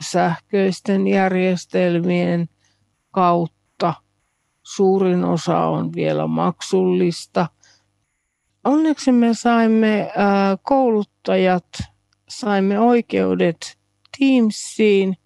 sähköisten 0.00 1.06
järjestelmien 1.06 2.48
kautta. 3.10 3.53
Suurin 4.64 5.24
osa 5.24 5.58
on 5.58 5.92
vielä 5.94 6.26
maksullista. 6.26 7.46
Onneksi 8.64 9.12
me 9.12 9.34
saimme 9.34 10.12
kouluttajat, 10.62 11.68
saimme 12.28 12.78
oikeudet 12.78 13.78
Teamsiin 14.18 15.16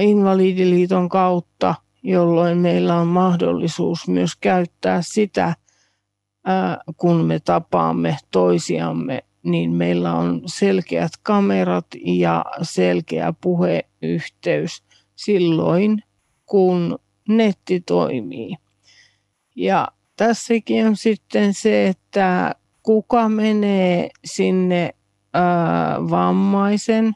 Invalidiliiton 0.00 1.08
kautta– 1.08 1.74
jolloin 2.06 2.58
meillä 2.58 2.94
on 2.94 3.06
mahdollisuus 3.06 4.08
myös 4.08 4.36
käyttää 4.36 5.02
sitä, 5.02 5.54
kun 6.96 7.24
me 7.24 7.40
tapaamme 7.40 8.16
toisiamme, 8.30 9.24
niin 9.42 9.70
meillä 9.70 10.14
on 10.14 10.42
selkeät 10.46 11.12
kamerat 11.22 11.86
ja 12.04 12.44
selkeä 12.62 13.34
puheyhteys 13.40 14.82
silloin, 15.16 16.02
kun 16.46 16.98
netti 17.28 17.80
toimii. 17.80 18.56
Ja 19.56 19.88
tässäkin 20.16 20.86
on 20.86 20.96
sitten 20.96 21.54
se, 21.54 21.88
että 21.88 22.54
kuka 22.82 23.28
menee 23.28 24.10
sinne 24.24 24.94
vammaisen 26.10 27.12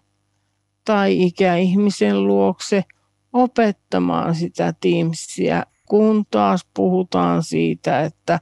tai 0.84 1.22
ikäihmisen 1.22 2.26
luokse– 2.26 2.84
opettamaan 3.32 4.34
sitä 4.34 4.74
Teamsia, 4.80 5.62
kun 5.88 6.24
taas 6.30 6.66
puhutaan 6.74 7.42
siitä, 7.42 8.00
että 8.00 8.40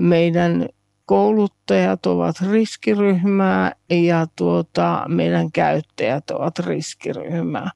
meidän 0.00 0.68
kouluttajat 1.06 2.06
ovat 2.06 2.36
riskiryhmää 2.50 3.72
ja 3.90 4.26
tuota, 4.36 5.04
meidän 5.08 5.52
käyttäjät 5.52 6.30
ovat 6.30 6.58
riskiryhmää. 6.58 7.70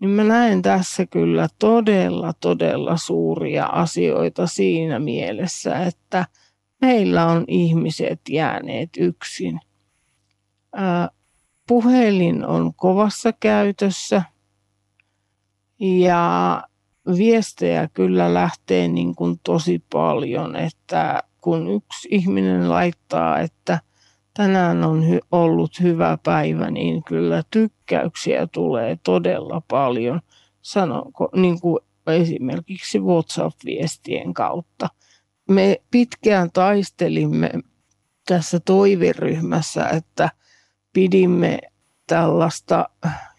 Niin 0.00 0.10
mä 0.10 0.24
näen 0.24 0.62
tässä 0.62 1.06
kyllä 1.06 1.48
todella, 1.58 2.32
todella 2.32 2.96
suuria 2.96 3.66
asioita 3.66 4.46
siinä 4.46 4.98
mielessä, 4.98 5.78
että 5.84 6.26
meillä 6.80 7.26
on 7.26 7.44
ihmiset 7.48 8.20
jääneet 8.28 8.90
yksin. 8.98 9.60
puhelin 11.68 12.46
on 12.46 12.74
kovassa 12.74 13.32
käytössä– 13.32 14.22
ja 15.78 16.62
viestejä 17.16 17.88
kyllä 17.88 18.34
lähtee 18.34 18.88
niin 18.88 19.14
kuin 19.14 19.40
tosi 19.44 19.82
paljon, 19.92 20.56
että 20.56 21.22
kun 21.40 21.70
yksi 21.70 22.08
ihminen 22.10 22.70
laittaa, 22.70 23.38
että 23.38 23.80
tänään 24.36 24.84
on 24.84 25.02
hy- 25.02 25.26
ollut 25.32 25.80
hyvä 25.80 26.18
päivä, 26.22 26.70
niin 26.70 27.04
kyllä 27.04 27.42
tykkäyksiä 27.50 28.46
tulee 28.46 28.98
todella 29.02 29.62
paljon, 29.68 30.20
sanonko, 30.62 31.28
niin 31.36 31.60
kuin 31.60 31.78
esimerkiksi 32.06 32.98
WhatsApp-viestien 33.00 34.34
kautta. 34.34 34.88
Me 35.48 35.80
pitkään 35.90 36.50
taistelimme 36.52 37.50
tässä 38.26 38.60
toiveryhmässä, 38.60 39.88
että 39.88 40.30
pidimme 40.92 41.58
tällaista 42.06 42.88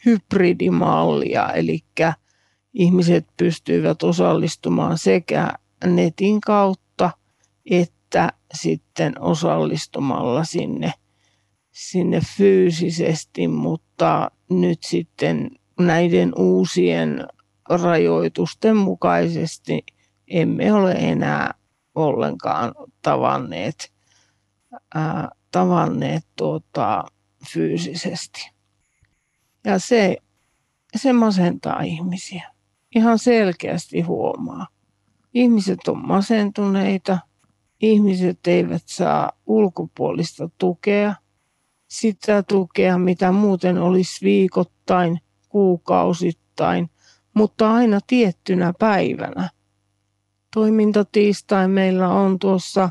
hybridimallia, 0.05 1.53
eli 1.53 1.79
ihmiset 2.73 3.27
pystyivät 3.37 4.03
osallistumaan 4.03 4.97
sekä 4.97 5.53
netin 5.85 6.41
kautta 6.41 7.11
että 7.71 7.96
sitten 8.53 9.21
osallistumalla 9.21 10.43
sinne, 10.43 10.93
sinne 11.71 12.21
fyysisesti, 12.37 13.47
mutta 13.47 14.31
nyt 14.49 14.83
sitten 14.83 15.51
näiden 15.79 16.31
uusien 16.37 17.27
rajoitusten 17.69 18.77
mukaisesti 18.77 19.85
emme 20.27 20.73
ole 20.73 20.91
enää 20.91 21.53
ollenkaan 21.95 22.73
tavanneet, 23.01 23.93
ää, 24.95 25.29
tavanneet 25.51 26.23
tuota, 26.35 27.03
fyysisesti. 27.53 28.51
Ja 29.65 29.79
se, 29.79 30.17
se 30.95 31.13
masentaa 31.13 31.81
ihmisiä 31.81 32.51
ihan 32.95 33.19
selkeästi 33.19 34.01
huomaa. 34.01 34.67
Ihmiset 35.33 35.87
on 35.87 36.07
masentuneita, 36.07 37.19
ihmiset 37.81 38.47
eivät 38.47 38.83
saa 38.85 39.31
ulkopuolista 39.45 40.49
tukea, 40.57 41.15
sitä 41.87 42.43
tukea, 42.43 42.97
mitä 42.97 43.31
muuten 43.31 43.77
olisi 43.77 44.25
viikoittain, 44.25 45.19
kuukausittain, 45.49 46.89
mutta 47.33 47.73
aina 47.73 47.99
tiettynä 48.07 48.73
päivänä. 48.79 49.49
Toimintatiistain 50.53 51.71
meillä 51.71 52.09
on 52.09 52.39
tuossa 52.39 52.89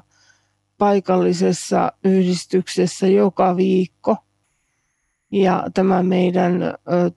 paikallisessa 0.79 1.93
yhdistyksessä 2.05 3.07
joka 3.07 3.57
viikko. 3.57 4.17
Ja 5.33 5.65
tämä 5.75 6.03
meidän 6.03 6.53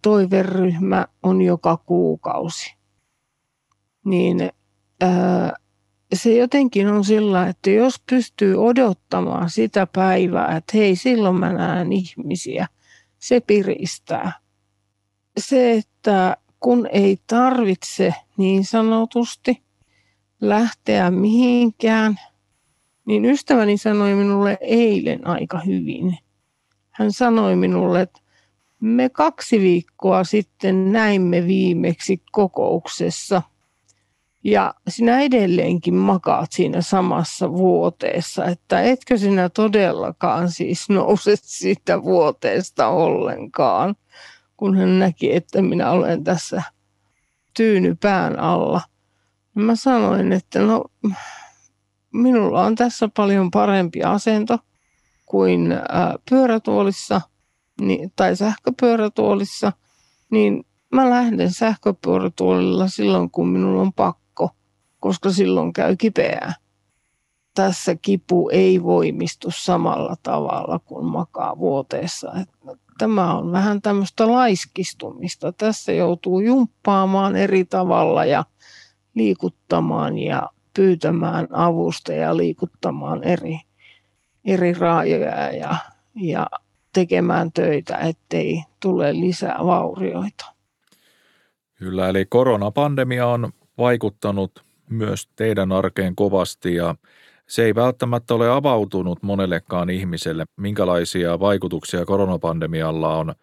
toiveryhmä 0.01 1.08
on 1.23 1.41
joka 1.41 1.77
kuukausi 1.77 2.79
niin 4.05 4.51
se 6.13 6.35
jotenkin 6.35 6.87
on 6.87 7.03
sillä, 7.03 7.47
että 7.47 7.69
jos 7.69 8.01
pystyy 8.09 8.55
odottamaan 8.55 9.49
sitä 9.49 9.87
päivää, 9.93 10.57
että 10.57 10.77
hei, 10.77 10.95
silloin 10.95 11.35
mä 11.35 11.53
näen 11.53 11.91
ihmisiä, 11.93 12.67
se 13.19 13.39
piristää. 13.39 14.31
Se, 15.37 15.71
että 15.71 16.37
kun 16.59 16.87
ei 16.91 17.19
tarvitse 17.27 18.13
niin 18.37 18.65
sanotusti 18.65 19.63
lähteä 20.41 21.11
mihinkään, 21.11 22.19
niin 23.05 23.25
ystäväni 23.25 23.77
sanoi 23.77 24.15
minulle 24.15 24.57
eilen 24.61 25.27
aika 25.27 25.59
hyvin. 25.59 26.17
Hän 26.89 27.11
sanoi 27.11 27.55
minulle, 27.55 28.01
että 28.01 28.19
Me 28.79 29.09
kaksi 29.09 29.59
viikkoa 29.59 30.23
sitten 30.23 30.91
näimme 30.91 31.47
viimeksi 31.47 32.21
kokouksessa 32.31 33.41
ja 34.43 34.73
sinä 34.88 35.19
edelleenkin 35.19 35.95
makaat 35.95 36.52
siinä 36.52 36.82
samassa 36.82 37.52
vuoteessa, 37.52 38.45
että 38.45 38.82
etkö 38.82 39.17
sinä 39.17 39.49
todellakaan 39.49 40.52
siis 40.52 40.89
nouse 40.89 41.36
siitä 41.41 42.04
vuoteesta 42.04 42.88
ollenkaan, 42.88 43.95
kun 44.58 44.78
hän 44.78 44.99
näki, 44.99 45.36
että 45.36 45.62
minä 45.62 45.91
olen 45.91 46.23
tässä 46.23 46.63
tyyny 47.58 47.95
pään 47.95 48.39
alla. 48.39 48.82
Mä 49.56 49.75
sanoin, 49.75 50.34
että 50.34 50.60
no 50.60 50.86
minulla 52.13 52.65
on 52.65 52.75
tässä 52.75 53.10
paljon 53.17 53.52
parempi 53.52 54.04
asento 54.04 54.58
kuin 55.25 55.73
pyörätuolissa 56.30 57.21
niin, 57.82 58.12
tai 58.15 58.36
sähköpyörätuolissa, 58.36 59.71
niin 60.32 60.65
mä 60.93 61.10
lähden 61.10 61.54
sähköpyörätuolilla 61.54 62.88
silloin, 62.88 63.32
kun 63.32 63.47
minulla 63.47 63.82
on 63.82 63.93
pakko, 63.93 64.28
koska 64.99 65.31
silloin 65.31 65.73
käy 65.73 65.95
kipeää. 65.95 66.53
Tässä 67.55 67.95
kipu 68.01 68.49
ei 68.49 68.83
voimistu 68.83 69.47
samalla 69.51 70.15
tavalla 70.23 70.79
kuin 70.79 71.05
makaa 71.05 71.59
vuoteessa. 71.59 72.31
Tämä 72.97 73.38
on 73.38 73.51
vähän 73.51 73.81
tämmöistä 73.81 74.31
laiskistumista. 74.31 75.51
Tässä 75.51 75.91
joutuu 75.91 76.39
jumppaamaan 76.39 77.35
eri 77.35 77.65
tavalla 77.65 78.25
ja 78.25 78.45
liikuttamaan 79.15 80.17
ja 80.17 80.49
pyytämään 80.73 81.47
avusta 81.51 82.13
ja 82.13 82.38
liikuttamaan 82.38 83.23
eri, 83.23 83.59
eri 84.45 84.73
raajoja 84.73 85.51
ja, 85.51 85.75
ja 86.15 86.47
tekemään 86.93 87.51
töitä, 87.51 87.97
ettei 87.97 88.63
tule 88.79 89.13
lisää 89.13 89.59
vaurioita. 89.65 90.45
Kyllä, 91.75 92.09
eli 92.09 92.25
koronapandemia 92.25 93.27
on 93.27 93.51
vaikuttanut 93.77 94.68
myös 94.89 95.30
teidän 95.36 95.71
arkeen 95.71 96.15
kovasti 96.15 96.75
ja 96.75 96.95
se 97.47 97.65
ei 97.65 97.75
välttämättä 97.75 98.34
ole 98.34 98.49
avautunut 98.49 99.23
monellekaan 99.23 99.89
ihmiselle, 99.89 100.45
minkälaisia 100.58 101.39
vaikutuksia 101.39 102.06
koronapandemialla 102.06 103.15
on 103.15 103.34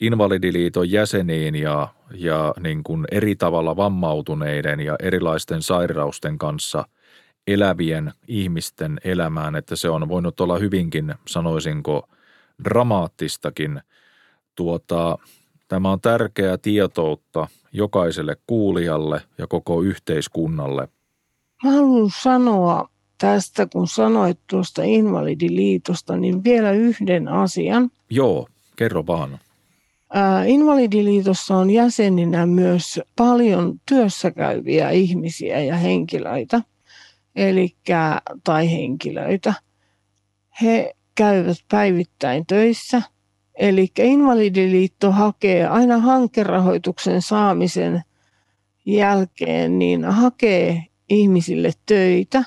Invalidiliiton 0.00 0.90
jäseniin 0.90 1.54
ja, 1.54 1.88
ja 2.14 2.54
niin 2.60 2.84
kuin 2.84 3.04
eri 3.10 3.36
tavalla 3.36 3.76
vammautuneiden 3.76 4.80
ja 4.80 4.96
erilaisten 5.02 5.62
sairausten 5.62 6.38
kanssa 6.38 6.84
elävien 7.46 8.12
ihmisten 8.28 9.00
elämään, 9.04 9.56
että 9.56 9.76
se 9.76 9.88
on 9.88 10.08
voinut 10.08 10.40
olla 10.40 10.58
hyvinkin, 10.58 11.14
sanoisinko, 11.26 12.08
dramaattistakin. 12.64 13.80
Tuota, 14.54 15.18
tämä 15.74 15.92
on 15.92 16.00
tärkeää 16.00 16.58
tietoutta 16.58 17.48
jokaiselle 17.72 18.36
kuulijalle 18.46 19.20
ja 19.38 19.46
koko 19.46 19.82
yhteiskunnalle. 19.82 20.88
Mä 21.64 21.70
haluan 21.70 22.10
sanoa 22.22 22.88
tästä, 23.18 23.66
kun 23.66 23.88
sanoit 23.88 24.38
tuosta 24.50 24.82
Invalidiliitosta, 24.82 26.16
niin 26.16 26.44
vielä 26.44 26.70
yhden 26.70 27.28
asian. 27.28 27.90
Joo, 28.10 28.48
kerro 28.76 29.06
vaan. 29.06 29.38
Invalidiliitossa 30.46 31.56
on 31.56 31.70
jäseninä 31.70 32.46
myös 32.46 33.00
paljon 33.16 33.80
työssäkäyviä 33.88 34.90
ihmisiä 34.90 35.60
ja 35.60 35.76
henkilöitä, 35.76 36.62
eli 37.36 37.76
tai 38.44 38.72
henkilöitä. 38.72 39.54
He 40.62 40.94
käyvät 41.14 41.58
päivittäin 41.70 42.46
töissä, 42.46 43.02
eli 43.54 43.92
Invalidiliitto 43.98 45.12
hakee 45.12 45.66
aina 45.66 45.98
hankerahoituksen 45.98 47.22
saamisen 47.22 48.02
jälkeen, 48.86 49.78
niin 49.78 50.04
hakee 50.04 50.86
ihmisille 51.08 51.70
töitä 51.86 52.44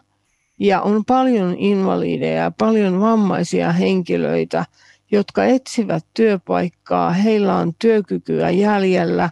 ja 0.60 0.82
on 0.82 1.06
paljon 1.06 1.56
invalideja, 1.58 2.52
paljon 2.58 3.00
vammaisia 3.00 3.72
henkilöitä– 3.72 4.66
jotka 5.12 5.46
etsivät 5.46 6.06
työpaikkaa, 6.14 7.12
heillä 7.12 7.56
on 7.56 7.74
työkykyä 7.80 8.50
jäljellä. 8.50 9.30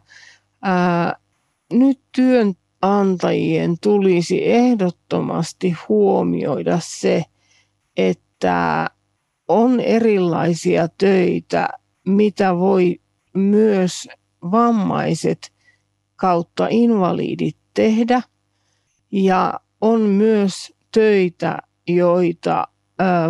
Ää, 0.62 1.16
nyt 1.74 2.00
työnantajien 2.12 3.76
tulisi 3.82 4.52
ehdottomasti 4.52 5.76
huomioida 5.90 6.80
se, 6.82 7.24
että 7.98 8.90
on 9.48 9.80
erilaisia 9.80 10.88
töitä, 10.98 11.70
mitä 12.06 12.56
voi 12.56 13.02
myös 13.34 14.08
vammaiset 14.52 15.54
kautta 16.16 16.68
invalidit 16.70 17.58
tehdä. 17.74 18.22
Ja 19.12 19.60
on 19.82 20.02
myös 20.02 20.74
töitä, 20.92 21.58
joita 21.88 22.68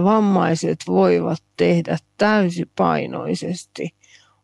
vammaiset 0.04 0.78
voivat 0.88 1.44
tehdä 1.58 1.98
täysipainoisesti. 2.18 3.90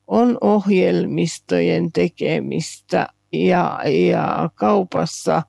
On 0.08 0.38
ohjelmistojen 0.42 1.92
tekemistä 1.92 3.08
ja, 3.34 3.80
ja 4.10 4.50
kaupassa 4.56 5.44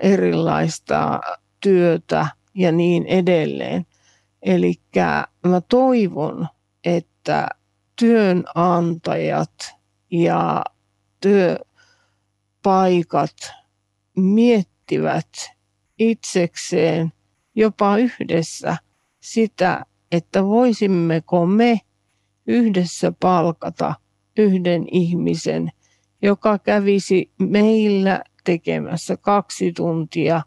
erilaista 0.00 1.20
työtä 1.60 2.26
ja 2.54 2.72
niin 2.72 3.06
edelleen. 3.06 3.86
Eli 4.42 4.74
mä 5.46 5.60
toivon, 5.60 6.48
että 6.84 7.48
työnantajat 7.98 9.74
ja 10.10 10.64
työpaikat 11.20 13.36
miettivät 14.16 15.28
itsekseen– 15.98 17.12
jopa 17.54 17.96
yhdessä 17.96 18.76
sitä, 19.20 19.86
että 20.12 20.44
voisimmeko 20.44 21.46
me 21.46 21.80
yhdessä 22.46 23.12
palkata 23.20 23.94
yhden 24.38 24.86
ihmisen, 24.90 25.72
joka 26.22 26.58
kävisi 26.58 27.30
meillä 27.38 28.24
tekemässä 28.44 29.16
kaksi 29.16 29.72
tuntia 29.72 30.42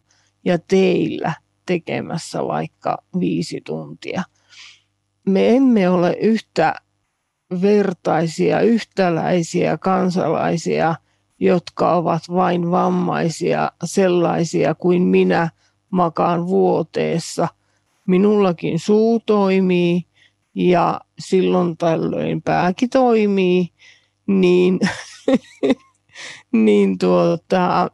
ja 0.46 0.60
teillä 0.60 1.34
tekemässä 1.66 2.48
vaikka 2.48 2.98
viisi 3.20 3.62
tuntia. 3.66 4.24
Me 5.30 5.56
emme 5.56 5.90
ole 5.90 6.18
yhtä 6.22 6.76
vertaisia, 7.62 8.60
yhtäläisiä 8.62 9.78
kansalaisia, 9.78 10.96
jotka 11.40 11.96
ovat 11.96 12.24
vain 12.34 12.72
vammaisia, 12.72 13.72
sellaisia 13.84 14.76
kuin 14.76 15.02
minä– 15.02 15.50
makaan 15.96 16.48
vuoteessa. 16.48 17.48
Minullakin 18.08 18.80
suu 18.80 19.20
toimii 19.26 20.06
ja 20.56 21.02
silloin 21.20 21.78
tällöin 21.78 22.42
pääkin 22.42 22.90
toimii, 22.90 23.70
niin, 24.28 24.80
niin 26.66 26.98
tuota, 26.98 27.92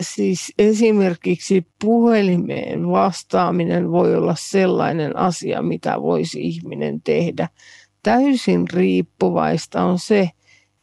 siis 0.00 0.52
esimerkiksi 0.58 1.66
puhelimeen 1.84 2.88
vastaaminen 2.88 3.90
voi 3.92 4.16
olla 4.16 4.34
sellainen 4.38 5.16
asia, 5.16 5.62
mitä 5.62 6.02
voisi 6.02 6.40
ihminen 6.40 7.00
tehdä. 7.02 7.48
Täysin 8.02 8.70
riippuvaista 8.72 9.84
on 9.84 9.98
se, 9.98 10.30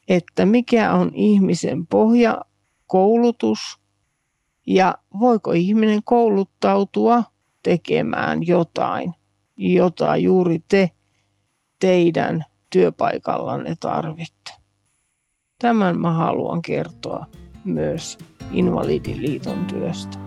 että 0.07 0.45
mikä 0.45 0.93
on 0.93 1.11
ihmisen 1.15 1.87
pohjakoulutus– 1.87 3.59
ja 4.67 4.95
voiko 5.19 5.51
ihminen 5.51 6.01
kouluttautua 6.03 7.23
tekemään 7.63 8.47
jotain, 8.47 9.13
jota 9.57 10.17
juuri 10.17 10.59
te 10.67 10.91
teidän 11.79 12.45
työpaikallanne 12.69 13.75
tarvitte. 13.79 14.51
Tämän 15.59 15.99
mä 15.99 16.13
haluan 16.13 16.61
kertoa 16.61 17.25
myös 17.63 18.17
Invalidiliiton 18.53 19.65
työstä. 19.65 20.17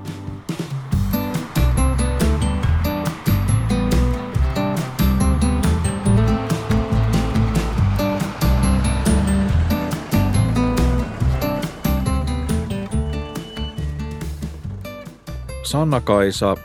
Sanna-Kaisa, 15.63 16.57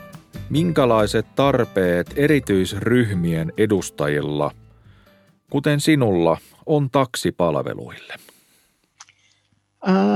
minkälaiset 0.50 1.26
tarpeet 1.34 2.12
erityisryhmien 2.16 3.52
edustajilla, 3.56 4.50
kuten 5.50 5.80
sinulla, 5.80 6.36
on 6.66 6.90
taksipalveluille? 6.90 8.31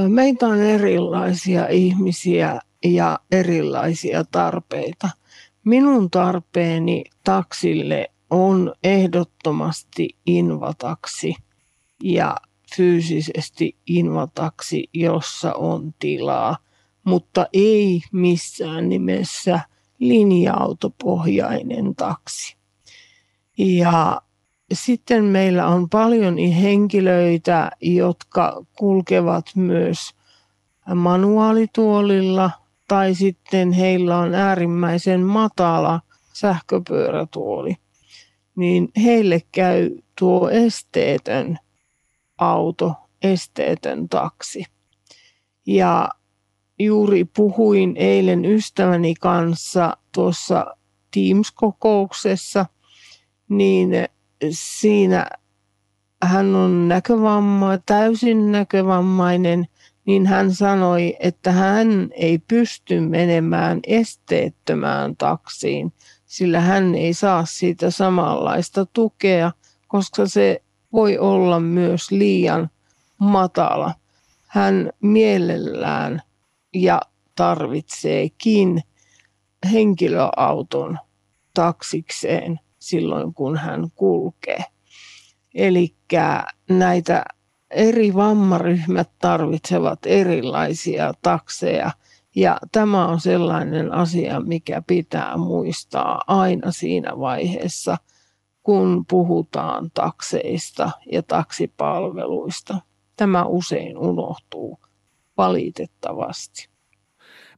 Meitä 0.09 0.47
on 0.47 0.61
erilaisia 0.61 1.69
ihmisiä 1.69 2.61
ja 2.85 3.19
erilaisia 3.33 4.25
tarpeita. 4.25 5.09
Minun 5.65 6.11
tarpeeni 6.11 7.05
taksille 7.25 8.11
on 8.31 8.75
ehdottomasti 8.85 10.09
invataksi. 10.27 11.35
ja 12.03 12.37
fyysisesti 12.77 13.77
invataksi, 13.87 14.89
jossa 14.93 15.55
on 15.55 15.95
tilaa, 15.99 16.57
mutta 17.05 17.47
ei 17.53 18.01
missään 18.13 18.89
nimessä 18.89 19.61
linja-autopohjainen 19.99 21.95
taksi. 21.95 22.57
Ja 23.59 24.23
sitten 24.73 25.25
meillä 25.25 25.67
on 25.67 25.89
paljon 25.89 26.39
henkilöitä, 26.39 27.71
jotka 27.81 28.65
kulkevat 28.79 29.47
myös 29.57 30.11
manuaalituolilla 30.95 32.51
tai 32.89 33.15
sitten 33.15 33.73
heillä 33.73 34.19
on 34.19 34.35
äärimmäisen 34.35 35.21
matala 35.21 36.01
sähköpyörätuoli. 36.33 37.77
Niin 38.57 38.89
heille 39.03 39.43
käy 39.53 39.91
tuo 40.19 40.51
esteetön 40.51 41.59
auto, 42.39 42.95
esteetön 43.23 44.09
taksi. 44.09 44.65
Ja 45.67 46.09
juuri 46.79 47.25
puhuin 47.25 47.97
eilen 47.97 48.45
ystäväni 48.45 49.15
kanssa 49.15 49.97
tuossa 50.15 50.77
Teams-kokouksessa, 51.11 52.67
niin 53.49 53.91
siinä 54.51 55.27
hän 56.23 56.55
on 56.55 56.89
näkövamma, 56.89 57.79
täysin 57.87 58.53
näkövammainen, 58.53 59.67
niin 60.07 60.27
hän 60.27 60.55
sanoi, 60.55 61.17
että 61.21 61.53
hän 61.53 62.09
ei 62.13 62.39
pysty 62.39 63.01
menemään 63.01 63.81
esteettömään 63.87 65.17
taksiin, 65.17 65.93
sillä 66.27 66.61
hän 66.61 66.95
ei 66.95 67.15
saa 67.15 67.45
siitä 67.47 67.91
samanlaista 67.91 68.87
tukea, 68.87 69.53
koska 69.89 70.27
se 70.27 70.63
voi 70.93 71.19
olla 71.19 71.61
myös 71.61 72.11
liian 72.11 72.71
matala. 73.19 73.95
Hän 74.47 74.91
mielellään 75.03 76.23
ja 76.75 77.01
tarvitseekin 77.35 78.83
henkilöauton 79.73 80.99
taksikseen 81.55 82.61
silloin, 82.89 83.35
kun 83.35 83.57
hän 83.57 83.91
kulkee. 83.95 84.65
Eli 85.55 85.95
näitä 86.71 87.25
eri 87.71 88.15
vammaryhmät 88.15 89.11
tarvitsevat 89.19 89.99
erilaisia 90.07 91.15
takseja 91.23 91.91
ja 92.37 92.59
tämä 92.73 93.07
on 93.07 93.21
sellainen 93.21 93.93
asia, 93.93 94.41
mikä 94.41 94.83
pitää 94.87 95.37
muistaa 95.37 96.23
aina 96.27 96.73
siinä 96.73 97.19
vaiheessa, 97.19 97.97
kun 98.63 99.05
puhutaan 99.11 99.91
takseista 99.95 100.91
ja 101.13 101.23
taksipalveluista. 101.23 102.81
Tämä 103.17 103.45
usein 103.45 103.99
unohtuu 103.99 104.79
valitettavasti. 105.37 106.69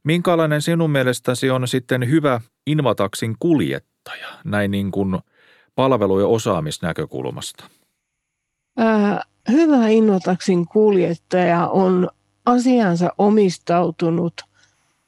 Minkälainen 0.03 0.61
sinun 0.61 0.89
mielestäsi 0.89 1.49
on 1.49 1.67
sitten 1.67 2.09
hyvä 2.09 2.41
Invataksin 2.67 3.35
kuljettaja, 3.39 3.88
näin 4.43 4.71
niin 4.71 4.91
kuin 4.91 5.19
palvelu- 5.75 6.19
ja 6.19 6.27
osaamisnäkökulmasta? 6.27 7.63
Ää, 8.77 9.23
hyvä 9.51 9.87
Invataksin 9.87 10.65
kuljettaja 10.65 11.67
on 11.67 12.09
asiansa 12.45 13.09
omistautunut 13.17 14.41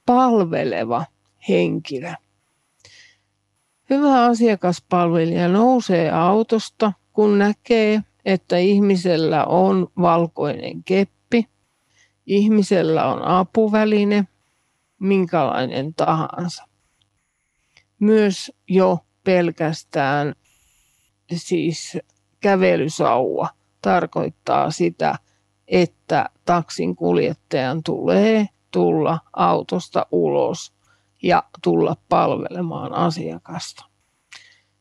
palveleva 0.06 1.06
henkilö. 1.50 2.14
Hyvä 3.90 4.24
asiakaspalvelija 4.26 5.48
nousee 5.48 6.12
autosta, 6.12 6.94
kun 7.14 7.40
näkee, 7.40 8.02
että 8.26 8.58
ihmisellä 8.58 9.46
on 9.46 9.88
valkoinen 10.02 10.84
keppi, 10.84 11.48
ihmisellä 12.26 13.06
on 13.06 13.24
apuväline, 13.24 14.28
minkälainen 15.00 15.94
tahansa. 15.94 16.71
Myös 18.02 18.52
jo 18.68 19.00
pelkästään 19.24 20.36
siis 21.36 21.98
kävelysauva 22.40 23.50
tarkoittaa 23.82 24.72
sitä, 24.72 25.16
että 25.68 26.30
taksin 26.46 26.96
kuljettajan 26.96 27.84
tulee 27.84 28.48
tulla 28.72 29.20
autosta 29.34 30.06
ulos 30.12 30.74
ja 31.24 31.44
tulla 31.64 31.96
palvelemaan 32.10 32.94
asiakasta. 32.94 33.86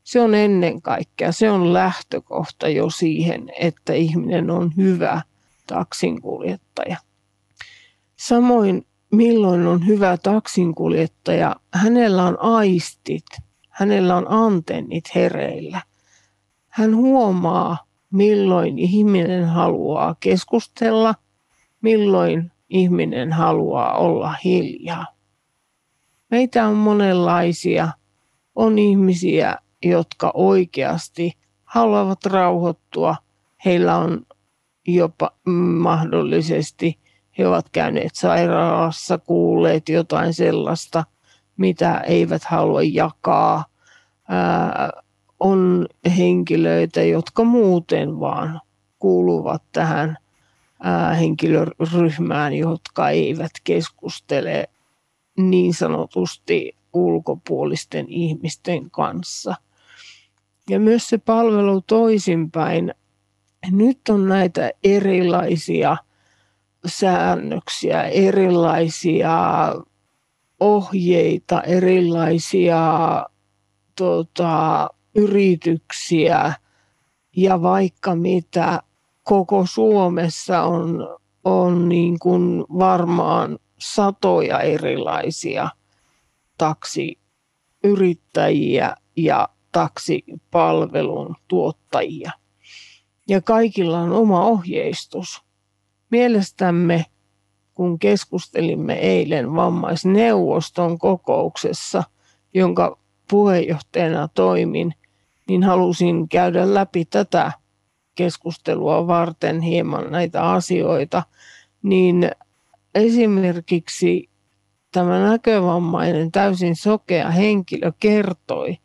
Se 0.04 0.20
on 0.20 0.34
ennen 0.34 0.82
kaikkea, 0.82 1.32
se 1.32 1.50
on 1.50 1.72
lähtökohta 1.72 2.68
jo 2.68 2.90
siihen, 2.90 3.52
että 3.60 3.92
ihminen 3.92 4.50
on 4.50 4.72
hyvä 4.76 5.22
taksinkuljettaja. 5.66 6.96
Samoin 8.16 8.86
milloin 9.10 9.66
on 9.66 9.86
hyvä 9.86 10.16
taksinkuljettaja, 10.16 11.56
hänellä 11.74 12.24
on 12.24 12.40
aistit, 12.40 13.26
hänellä 13.68 14.16
on 14.16 14.26
antennit 14.28 15.04
hereillä. 15.14 15.82
Hän 16.68 16.96
huomaa, 16.96 17.78
milloin 18.10 18.78
ihminen 18.78 19.44
haluaa 19.44 20.16
keskustella, 20.20 21.14
milloin 21.80 22.52
ihminen 22.68 23.32
haluaa 23.32 23.96
olla 23.98 24.34
hiljaa. 24.44 25.06
Meitä 26.30 26.66
on 26.66 26.76
monenlaisia. 26.76 27.88
On 28.54 28.78
ihmisiä, 28.78 29.56
jotka 29.82 30.30
oikeasti 30.34 31.32
haluavat 31.64 32.24
rauhoittua. 32.24 33.16
Heillä 33.64 33.96
on 33.96 34.26
jopa 34.86 35.30
mahdollisesti, 35.78 36.98
he 37.38 37.48
ovat 37.48 37.68
käyneet 37.72 38.14
sairaalassa, 38.14 39.18
kuulleet 39.18 39.88
jotain 39.88 40.34
sellaista, 40.34 41.04
mitä 41.56 41.98
eivät 41.98 42.44
halua 42.44 42.82
jakaa. 42.82 43.64
Ää, 44.28 44.90
on 45.40 45.86
henkilöitä, 46.16 47.02
jotka 47.02 47.44
muuten 47.44 48.20
vaan 48.20 48.60
kuuluvat 48.98 49.62
tähän 49.72 50.16
henkilöryhmään, 51.18 52.54
jotka 52.54 53.10
eivät 53.10 53.50
keskustele 53.64 54.68
niin 55.36 55.74
sanotusti 55.74 56.76
ulkopuolisten 56.92 58.06
ihmisten 58.08 58.90
kanssa. 58.90 59.54
Ja 60.70 60.80
myös 60.80 61.08
se 61.08 61.18
palvelu 61.18 61.80
toisinpäin. 61.80 62.94
Nyt 63.70 64.00
on 64.08 64.28
näitä 64.28 64.70
erilaisia 64.84 65.96
säännöksiä, 66.86 68.02
erilaisia 68.02 69.74
ohjeita, 70.60 71.62
erilaisia 71.62 72.82
tota, 73.98 74.88
yrityksiä 75.14 76.52
ja 77.36 77.62
vaikka 77.62 78.14
mitä 78.14 78.82
koko 79.22 79.66
Suomessa 79.66 80.62
on, 80.62 81.08
on 81.44 81.88
niin 81.88 82.18
kuin 82.18 82.64
varmaan 82.78 83.58
satoja 83.78 84.60
erilaisia 84.60 85.68
taksiyrittäjiä 86.58 88.96
ja 89.16 89.48
taksipalvelun 89.72 91.36
tuottajia. 91.48 92.30
Ja 93.28 93.40
kaikilla 93.40 94.00
on 94.00 94.12
oma 94.12 94.44
ohjeistus. 94.44 95.42
Mielestämme, 96.10 97.04
kun 97.74 97.98
keskustelimme 97.98 98.94
eilen 98.94 99.54
vammaisneuvoston 99.54 100.98
kokouksessa, 100.98 102.02
jonka 102.54 102.98
puheenjohtajana 103.30 104.28
toimin, 104.28 104.94
niin 105.48 105.62
halusin 105.62 106.28
käydä 106.28 106.74
läpi 106.74 107.04
tätä 107.04 107.52
keskustelua 108.14 109.06
varten 109.06 109.60
hieman 109.60 110.12
näitä 110.12 110.50
asioita, 110.50 111.22
niin 111.82 112.30
esimerkiksi 112.94 114.30
tämä 114.92 115.18
näkövammainen 115.18 116.32
täysin 116.32 116.76
sokea 116.76 117.30
henkilö 117.30 117.92
kertoi, 118.00 118.78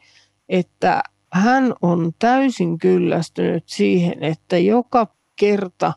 että 0.49 1.03
hän 1.33 1.73
on 1.81 2.11
täysin 2.19 2.77
kyllästynyt 2.77 3.63
siihen, 3.67 4.23
että 4.23 4.57
joka 4.57 5.07
kerta 5.35 5.93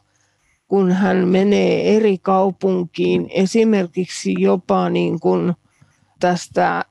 kun 0.69 0.93
hän 0.93 1.29
menee 1.29 1.97
eri 1.97 2.19
kaupunkiin, 2.19 3.27
esimerkiksi 3.31 4.35
jopa 4.39 4.91
niin 4.91 5.21
kuin 5.21 5.55
tästä 6.21 6.85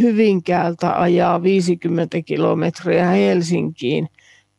Hyvinkäältä 0.00 1.00
ajaa 1.00 1.42
50 1.42 2.22
kilometriä 2.22 3.08
Helsinkiin, 3.08 4.08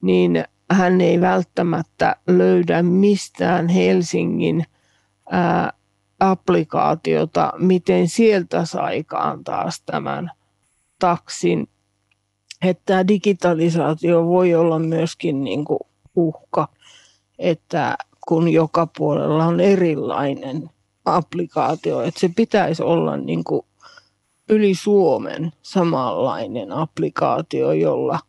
niin 0.02 0.44
hän 0.72 1.02
ei 1.02 1.22
välttämättä 1.22 2.16
löydä 2.28 2.84
mistään 2.84 3.68
Helsingin 3.68 4.66
ää, 5.32 5.74
applikaatiota, 6.20 7.54
miten 7.58 8.08
sieltä 8.08 8.66
saikaan 8.66 9.44
taas 9.44 9.82
tämän 9.86 10.32
taksin. 11.00 11.68
Että 12.62 13.08
digitalisaatio 13.08 14.26
voi 14.26 14.56
olla 14.56 14.80
myöskin 14.80 15.44
niin 15.44 15.66
kuin 15.66 15.80
uhka. 16.16 16.68
että 17.40 17.98
kun 18.28 18.50
joka 18.50 18.88
puolella 18.98 19.46
on 19.46 19.60
erilainen 19.60 20.70
applikaatio, 21.06 22.02
että 22.02 22.20
se 22.20 22.30
pitäisi 22.36 22.84
olla 22.84 23.18
niin 23.18 23.44
kuin 23.44 23.66
yli 24.50 24.76
Suomen 24.76 25.52
samanlainen 25.62 26.72
applikaatio, 26.72 27.72
jolla 27.72 28.20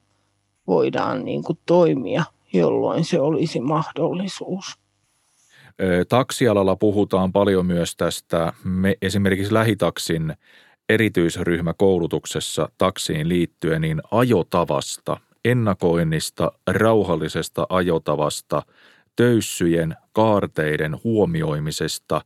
voidaan 0.67 1.25
niin 1.25 1.43
kuin 1.45 1.59
toimia, 1.67 2.25
jolloin 2.53 3.05
se 3.05 3.21
olisi 3.21 3.61
mahdollisuus. 3.61 4.79
Taksialalla 6.09 6.77
puhutaan 6.77 7.33
paljon 7.33 7.67
myös 7.67 7.97
tästä 7.97 8.53
me, 8.65 8.97
esimerkiksi 9.03 9.55
lähitaksin 9.55 10.35
erityisryhmäkoulutuksessa 10.89 12.69
taksiin 12.79 13.29
liittyen 13.29 13.81
niin 13.81 14.03
ajotavasta, 14.11 15.17
ennakoinnista, 15.45 16.53
rauhallisesta 16.67 17.67
ajotavasta, 17.69 18.63
töyssyjen, 19.17 19.97
kaarteiden 20.13 20.97
huomioimisesta. 21.05 22.21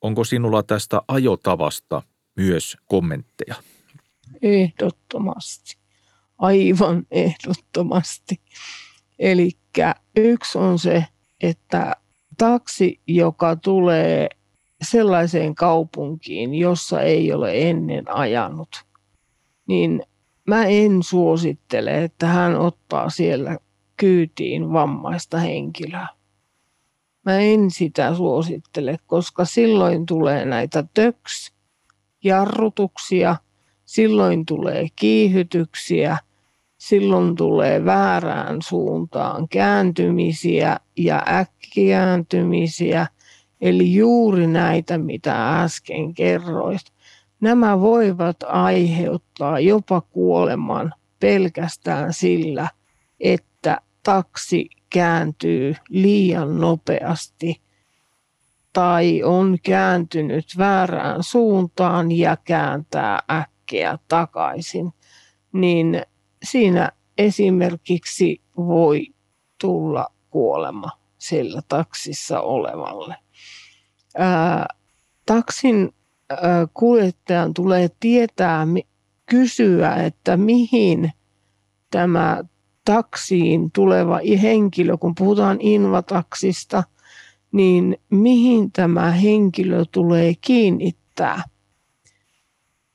Onko 0.00 0.24
sinulla 0.24 0.62
tästä 0.62 1.02
ajotavasta 1.08 2.02
myös 2.36 2.76
kommentteja? 2.86 3.54
Ehdottomasti. 4.42 5.76
Aivan 6.38 7.06
ehdottomasti. 7.10 8.40
Eli 9.18 9.50
yksi 10.16 10.58
on 10.58 10.78
se, 10.78 11.04
että 11.40 11.96
taksi, 12.38 13.00
joka 13.06 13.56
tulee 13.56 14.28
sellaiseen 14.82 15.54
kaupunkiin, 15.54 16.54
jossa 16.54 17.00
ei 17.02 17.32
ole 17.32 17.68
ennen 17.70 18.14
ajanut, 18.14 18.84
niin 19.68 20.02
mä 20.46 20.64
en 20.64 21.02
suosittele, 21.02 22.04
että 22.04 22.26
hän 22.26 22.60
ottaa 22.60 23.10
siellä 23.10 23.58
kyytiin 23.96 24.72
vammaista 24.72 25.38
henkilöä. 25.38 26.08
Mä 27.24 27.38
en 27.38 27.70
sitä 27.70 28.14
suosittele, 28.14 28.98
koska 29.06 29.44
silloin 29.44 30.06
tulee 30.06 30.44
näitä 30.44 30.84
töks, 30.94 31.52
jarrutuksia, 32.24 33.36
silloin 33.84 34.46
tulee 34.46 34.86
kiihytyksiä, 34.96 36.18
silloin 36.78 37.34
tulee 37.36 37.84
väärään 37.84 38.62
suuntaan 38.62 39.48
kääntymisiä 39.48 40.80
ja 40.96 41.22
äkkikääntymisiä, 41.28 43.06
eli 43.60 43.94
juuri 43.94 44.46
näitä, 44.46 44.98
mitä 44.98 45.62
äsken 45.62 46.14
kerroit. 46.14 46.92
Nämä 47.40 47.80
voivat 47.80 48.36
aiheuttaa 48.46 49.60
jopa 49.60 50.00
kuoleman 50.00 50.94
pelkästään 51.20 52.12
sillä, 52.12 52.68
että 53.20 53.55
taksi 54.06 54.68
kääntyy 54.90 55.74
liian 55.88 56.60
nopeasti 56.60 57.60
tai 58.72 59.22
on 59.22 59.58
kääntynyt 59.62 60.46
väärään 60.58 61.22
suuntaan 61.22 62.12
ja 62.12 62.36
kääntää 62.44 63.22
äkkiä 63.30 63.98
takaisin, 64.08 64.92
niin 65.52 66.02
siinä 66.42 66.92
esimerkiksi 67.18 68.40
voi 68.56 69.06
tulla 69.60 70.06
kuolema 70.30 70.90
sillä 71.18 71.60
taksissa 71.68 72.40
olevalle. 72.40 73.16
Ää, 74.18 74.66
taksin 75.26 75.94
ää, 76.30 76.38
kuljettajan 76.74 77.54
tulee 77.54 77.88
tietää, 78.00 78.66
kysyä, 79.26 79.94
että 79.94 80.36
mihin 80.36 81.12
tämä 81.90 82.44
taksiin 82.86 83.70
tuleva 83.72 84.20
henkilö, 84.42 84.96
kun 84.96 85.14
puhutaan 85.14 85.56
invataksista, 85.60 86.82
niin 87.52 87.98
mihin 88.10 88.72
tämä 88.72 89.10
henkilö 89.10 89.84
tulee 89.92 90.34
kiinnittää. 90.40 91.42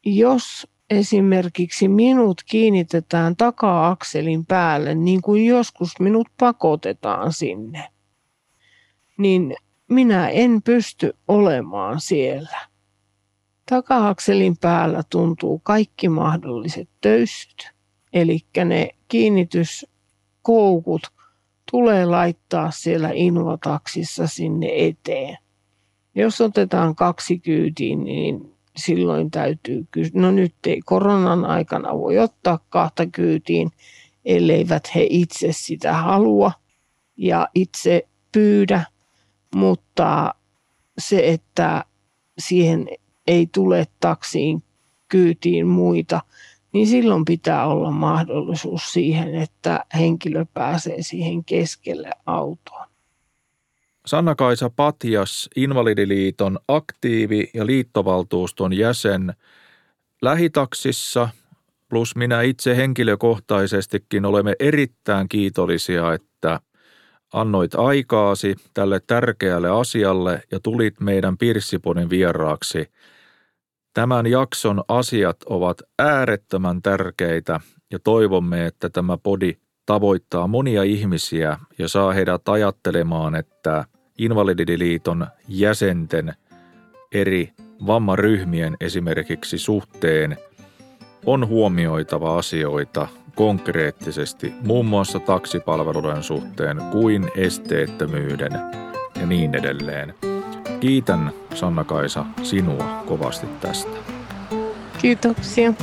Jos 0.05 0.67
esimerkiksi 0.89 1.87
minut 1.87 2.41
kiinnitetään 2.49 3.35
taka-akselin 3.35 4.45
päälle, 4.45 4.95
niin 4.95 5.21
kuin 5.21 5.45
joskus 5.45 5.99
minut 5.99 6.27
pakotetaan 6.39 7.33
sinne, 7.33 7.89
niin 9.17 9.55
minä 9.87 10.29
en 10.29 10.61
pysty 10.61 11.13
olemaan 11.27 12.01
siellä. 12.01 12.59
Taka-akselin 13.69 14.57
päällä 14.57 15.03
tuntuu 15.09 15.59
kaikki 15.63 16.09
mahdolliset 16.09 16.89
töyssyt, 17.01 17.71
eli 18.13 18.39
ne 18.65 18.89
kiinnityskoukut 19.07 21.01
tulee 21.71 22.05
laittaa 22.05 22.71
siellä 22.71 23.09
invataksissa 23.13 24.27
sinne 24.27 24.67
eteen. 24.75 25.37
Jos 26.15 26.41
otetaan 26.41 26.95
kaksi 26.95 27.39
kyytiin, 27.39 28.03
niin 28.03 28.53
silloin 28.77 29.31
täytyy. 29.31 29.87
No 30.13 30.31
nyt 30.31 30.55
ei 30.67 30.81
koronan 30.85 31.45
aikana 31.45 31.97
voi 31.97 32.19
ottaa 32.19 32.59
kahta 32.69 33.05
kyytiin, 33.05 33.71
elleivät 34.25 34.95
he 34.95 35.07
itse 35.09 35.47
sitä 35.51 35.93
halua 35.93 36.51
ja 37.17 37.47
itse 37.55 38.07
pyydä, 38.31 38.85
mutta 39.55 40.35
se, 40.97 41.29
että 41.29 41.85
siihen 42.39 42.87
ei 43.27 43.47
tule 43.51 43.87
taksiin 43.99 44.63
kyytiin 45.07 45.67
muita, 45.67 46.21
niin 46.73 46.87
silloin 46.87 47.25
pitää 47.25 47.67
olla 47.67 47.91
mahdollisuus 47.91 48.93
siihen, 48.93 49.35
että 49.35 49.85
henkilö 49.97 50.45
pääsee 50.53 51.01
siihen 51.01 51.45
keskelle 51.45 52.11
autoon. 52.25 52.87
Sanna-Kaisa 54.05 54.69
Patjas, 54.69 55.49
Invalidiliiton 55.55 56.59
aktiivi- 56.67 57.49
ja 57.53 57.65
liittovaltuuston 57.65 58.73
jäsen 58.73 59.33
lähitaksissa, 60.21 61.29
plus 61.89 62.15
minä 62.15 62.41
itse 62.41 62.77
henkilökohtaisestikin 62.77 64.25
olemme 64.25 64.55
erittäin 64.59 65.29
kiitollisia, 65.29 66.13
että 66.13 66.59
annoit 67.33 67.75
aikaasi 67.75 68.55
tälle 68.73 69.01
tärkeälle 69.07 69.69
asialle 69.69 70.43
ja 70.51 70.59
tulit 70.59 70.99
meidän 70.99 71.37
Pirssiponin 71.37 72.09
vieraaksi. 72.09 72.91
Tämän 73.93 74.27
jakson 74.27 74.83
asiat 74.87 75.37
ovat 75.45 75.81
äärettömän 75.99 76.81
tärkeitä 76.81 77.59
ja 77.91 77.99
toivomme, 77.99 78.65
että 78.65 78.89
tämä 78.89 79.17
podi 79.17 79.53
tavoittaa 79.85 80.47
monia 80.47 80.83
ihmisiä 80.83 81.57
ja 81.77 81.87
saa 81.87 82.11
heidät 82.13 82.49
ajattelemaan, 82.49 83.35
että 83.35 83.85
Invalidiliiton 84.17 85.27
jäsenten 85.47 86.33
eri 87.11 87.53
vammaryhmien 87.87 88.77
esimerkiksi 88.79 89.57
suhteen 89.57 90.37
on 91.25 91.47
huomioitava 91.47 92.37
asioita 92.37 93.07
konkreettisesti 93.35 94.53
muun 94.61 94.85
muassa 94.85 95.19
taksipalveluiden 95.19 96.23
suhteen 96.23 96.77
kuin 96.91 97.31
esteettömyyden 97.35 98.51
ja 99.19 99.25
niin 99.25 99.55
edelleen. 99.55 100.30
Kiitän 100.81 101.31
Sanna-Kaisa 101.55 102.25
sinua 102.43 103.03
kovasti 103.07 103.47
tästä. 103.47 103.91
Kiitoksia. 105.01 105.73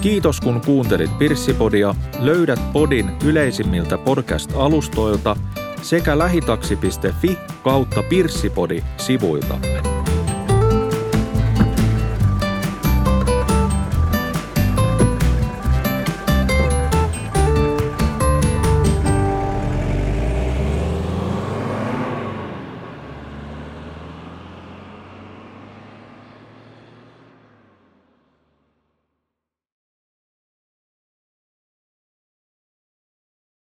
Kiitos 0.00 0.40
kun 0.40 0.60
kuuntelit 0.66 1.18
Pirssipodia. 1.18 1.94
Löydät 2.18 2.72
podin 2.72 3.10
yleisimmiltä 3.24 3.98
podcast-alustoilta 3.98 5.36
sekä 5.82 6.18
lähitaksi.fi 6.18 7.38
kautta 7.62 8.02
Pirssipodi 8.02 8.82
sivuiltamme. 8.96 9.95